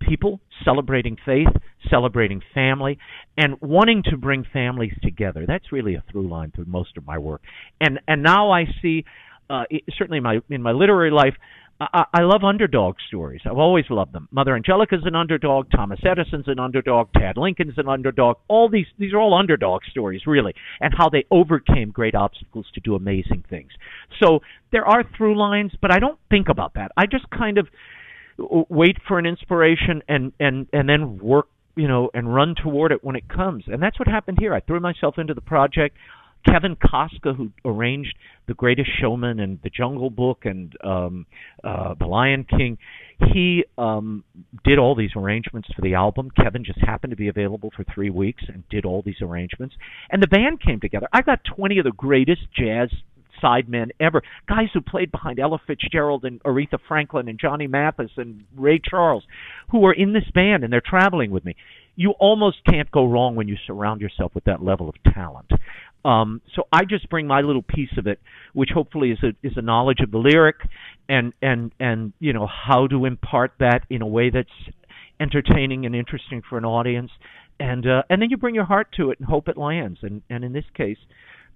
[0.00, 1.48] people, celebrating faith,
[1.90, 2.98] celebrating family,
[3.36, 5.44] and wanting to bring families together.
[5.46, 7.42] That's really a through line through most of my work.
[7.80, 9.04] And and now I see,
[9.50, 9.64] uh,
[9.98, 11.34] certainly in my in my literary life,
[11.78, 13.42] I, I love underdog stories.
[13.44, 14.28] I've always loved them.
[14.30, 15.70] Mother Angelica's an underdog.
[15.70, 17.08] Thomas Edison's an underdog.
[17.12, 18.38] Tad Lincoln's an underdog.
[18.48, 22.80] All these these are all underdog stories, really, and how they overcame great obstacles to
[22.80, 23.70] do amazing things.
[24.22, 24.40] So
[24.72, 26.92] there are through lines, but I don't think about that.
[26.96, 27.68] I just kind of
[28.38, 33.04] wait for an inspiration and and and then work you know and run toward it
[33.04, 35.96] when it comes and that's what happened here i threw myself into the project
[36.46, 38.14] Kevin Kaska, who arranged
[38.46, 41.26] The Greatest Showman and The Jungle Book and um,
[41.64, 42.78] uh, The Lion King,
[43.32, 44.24] he um,
[44.64, 46.30] did all these arrangements for the album.
[46.36, 49.74] Kevin just happened to be available for three weeks and did all these arrangements.
[50.10, 51.08] And the band came together.
[51.12, 52.90] I got 20 of the greatest jazz
[53.42, 54.22] sidemen ever.
[54.48, 59.24] Guys who played behind Ella Fitzgerald and Aretha Franklin and Johnny Mathis and Ray Charles,
[59.70, 61.54] who are in this band and they're traveling with me.
[61.98, 65.50] You almost can't go wrong when you surround yourself with that level of talent.
[66.06, 68.20] Um, so I just bring my little piece of it,
[68.52, 70.56] which hopefully is a is a knowledge of the lyric,
[71.08, 74.48] and and and you know how to impart that in a way that's
[75.18, 77.10] entertaining and interesting for an audience,
[77.58, 79.98] and uh, and then you bring your heart to it and hope it lands.
[80.02, 80.98] And and in this case,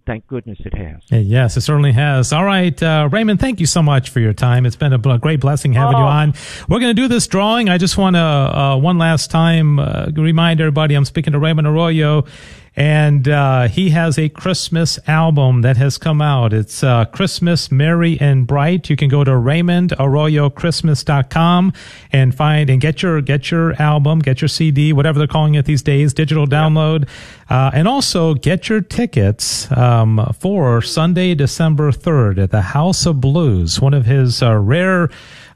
[0.04, 1.02] thank goodness it has.
[1.10, 2.32] Yes, it certainly has.
[2.32, 4.66] All right, uh, Raymond, thank you so much for your time.
[4.66, 6.00] It's been a, a great blessing having oh.
[6.00, 6.34] you on.
[6.68, 7.68] We're going to do this drawing.
[7.68, 11.68] I just want to, uh, one last time, uh, remind everybody I'm speaking to Raymond
[11.68, 12.24] Arroyo
[12.76, 16.52] and uh, he has a Christmas album that has come out.
[16.52, 18.88] It's uh, Christmas Merry and Bright.
[18.88, 21.72] You can go to RaymondArroyoChristmas.com
[22.12, 25.64] and find and get your get your album, get your CD, whatever they're calling it
[25.64, 27.08] these days, digital download,
[27.48, 33.20] uh, and also get your tickets um, for Sunday, December third at the House of
[33.20, 35.10] Blues, one of his uh, rare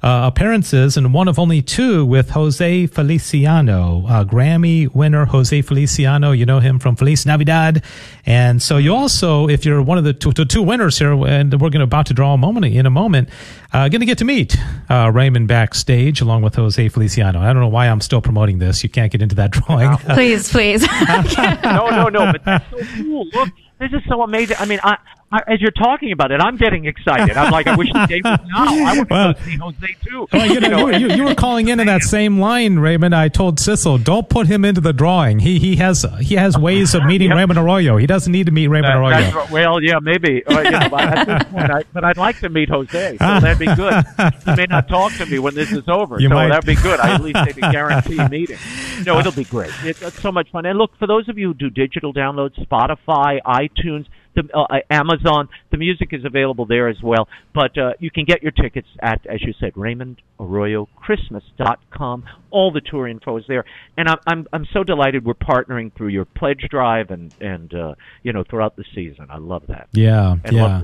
[0.05, 6.33] uh, appearances and one of only two with Jose Feliciano, uh, Grammy winner Jose Feliciano.
[6.33, 7.83] You know him from Feliz Navidad.
[8.27, 11.51] And so you also, if you're one of the two, the two winners here, and
[11.55, 13.31] we're going to about to draw a moment in a moment,
[13.73, 14.55] uh, going to get to meet
[14.91, 17.41] uh, Raymond backstage along with Jose Feliciano.
[17.41, 18.83] I don't know why I'm still promoting this.
[18.83, 19.97] You can't get into that drawing.
[19.97, 20.83] please, please.
[21.65, 22.31] no, no, no.
[22.31, 23.27] But that's so cool.
[23.33, 23.49] Look,
[23.81, 24.59] this is so amazing.
[24.61, 24.99] I mean, I,
[25.35, 27.37] I, as you're talking about it, I'm getting excited.
[27.37, 28.65] I'm like, I wish the day was now.
[28.67, 30.29] I want to Well- go see Jose too.
[30.33, 33.15] Well, you, know, you, you, you were calling into that same line, Raymond.
[33.15, 35.41] I told Sissel, don't put him into the drawing.
[35.41, 37.97] He he has he has ways of meeting Raymond Arroyo.
[37.97, 39.31] He doesn't need to meet Raymond That- Arroyo.
[39.41, 39.51] right.
[39.51, 40.43] well, yeah, maybe.
[40.55, 43.67] Uh, you know, but, point, I, but I'd like to meet Jose, so that'd be
[43.75, 44.05] good.
[44.45, 46.49] He may not talk to me when this is over, You so might.
[46.49, 47.01] that'd be good.
[47.01, 47.39] I at least
[47.73, 48.59] guarantee a meeting.
[49.05, 49.73] No, it'll be great.
[49.83, 50.65] It's, it's so much fun.
[50.67, 55.49] And look, for those of you who do digital downloads, Spotify, iTunes, the, uh, Amazon,
[55.71, 57.29] the music is available there as well.
[57.55, 62.25] But uh, you can get your tickets at, as you said, RaymondArroyoChristmas.com.
[62.51, 63.65] All the tour info is there,
[63.97, 67.95] and I'm I'm I'm so delighted we're partnering through your pledge drive and and uh,
[68.23, 69.27] you know throughout the season.
[69.31, 69.89] I love that.
[69.93, 70.83] Yeah, And yeah.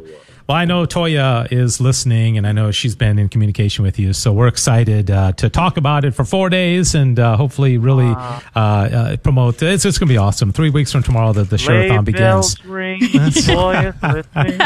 [0.50, 3.84] Love the Well, I know Toya is listening, and I know she's been in communication
[3.84, 4.12] with you.
[4.12, 8.06] So we're excited uh, to talk about it for four days, and uh, hopefully, really
[8.06, 9.62] uh, uh, promote.
[9.62, 10.52] It's just going to be awesome.
[10.52, 12.20] Three weeks from tomorrow, the, the Sleigh share-a-thon begins.
[12.20, 14.60] bells ring, joyous listening.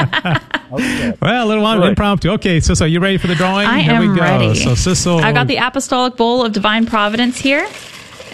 [0.74, 1.12] Okay.
[1.20, 2.30] Well, a little one impromptu.
[2.30, 3.66] Okay, Sissel, you ready for the drawing?
[3.66, 4.22] I Here am we go.
[4.22, 4.55] ready.
[4.55, 7.68] So Sissel, I got the apostolic bowl of divine providence here.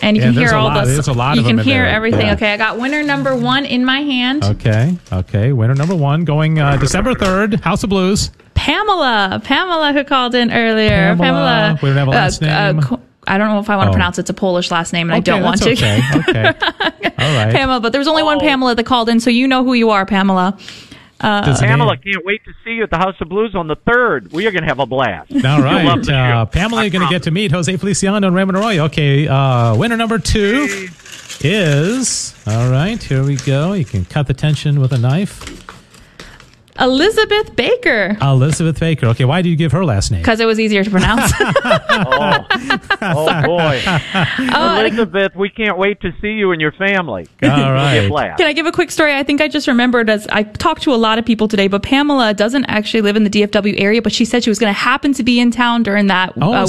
[0.03, 1.64] And you Yeah, can hear all lot- the there's a lot you of can them
[1.64, 2.26] hear everything.
[2.26, 2.32] Yeah.
[2.34, 4.44] Okay, I got winner number one in my hand.
[4.44, 5.53] Okay, okay.
[5.53, 7.61] Winner number one going uh, December third.
[7.61, 8.30] House of Blues.
[8.55, 9.40] Pamela.
[9.44, 11.16] Pamela who called in earlier.
[11.16, 11.78] Pamela.
[11.82, 12.80] We don't have a last name.
[12.82, 13.92] Co- I don't know if I want to Oh.
[13.92, 14.22] pronounce it.
[14.22, 15.72] It's a Polish last name, and I don't want to.
[15.72, 16.44] Okay, okay.
[16.48, 17.53] All right.
[17.55, 19.90] Pamela, but there was only one Pamela that called in, so you know who you
[19.90, 20.57] are, Pamela.
[21.21, 24.33] Uh, Pamela, can't wait to see you at the House of Blues on the third.
[24.33, 25.33] We are going to have a blast.
[25.33, 26.47] All right, uh.
[26.47, 28.85] Pamela, you're going to get to meet Jose Feliciano and Raymond Arroyo.
[28.85, 30.89] Okay, uh, winner number two
[31.43, 33.03] is all right.
[33.03, 33.75] Here we go.
[33.75, 35.60] You can cut the tension with a knife.
[36.81, 39.07] Elizabeth Baker, Elizabeth Baker.
[39.09, 40.22] Okay, why do you give her last name?
[40.22, 41.33] because it was easier to pronounce.
[41.41, 42.47] oh,
[43.03, 43.81] oh boy,
[44.39, 47.26] Elizabeth, we can't wait to see you and your family.
[47.43, 48.09] All It'll be a right.
[48.09, 48.39] blast.
[48.39, 49.14] Can I give a quick story?
[49.14, 51.83] I think I just remembered as I talked to a lot of people today, but
[51.83, 54.78] Pamela doesn't actually live in the DFW area, but she said she was going to
[54.78, 56.68] happen to be in town during that Oh, uh, is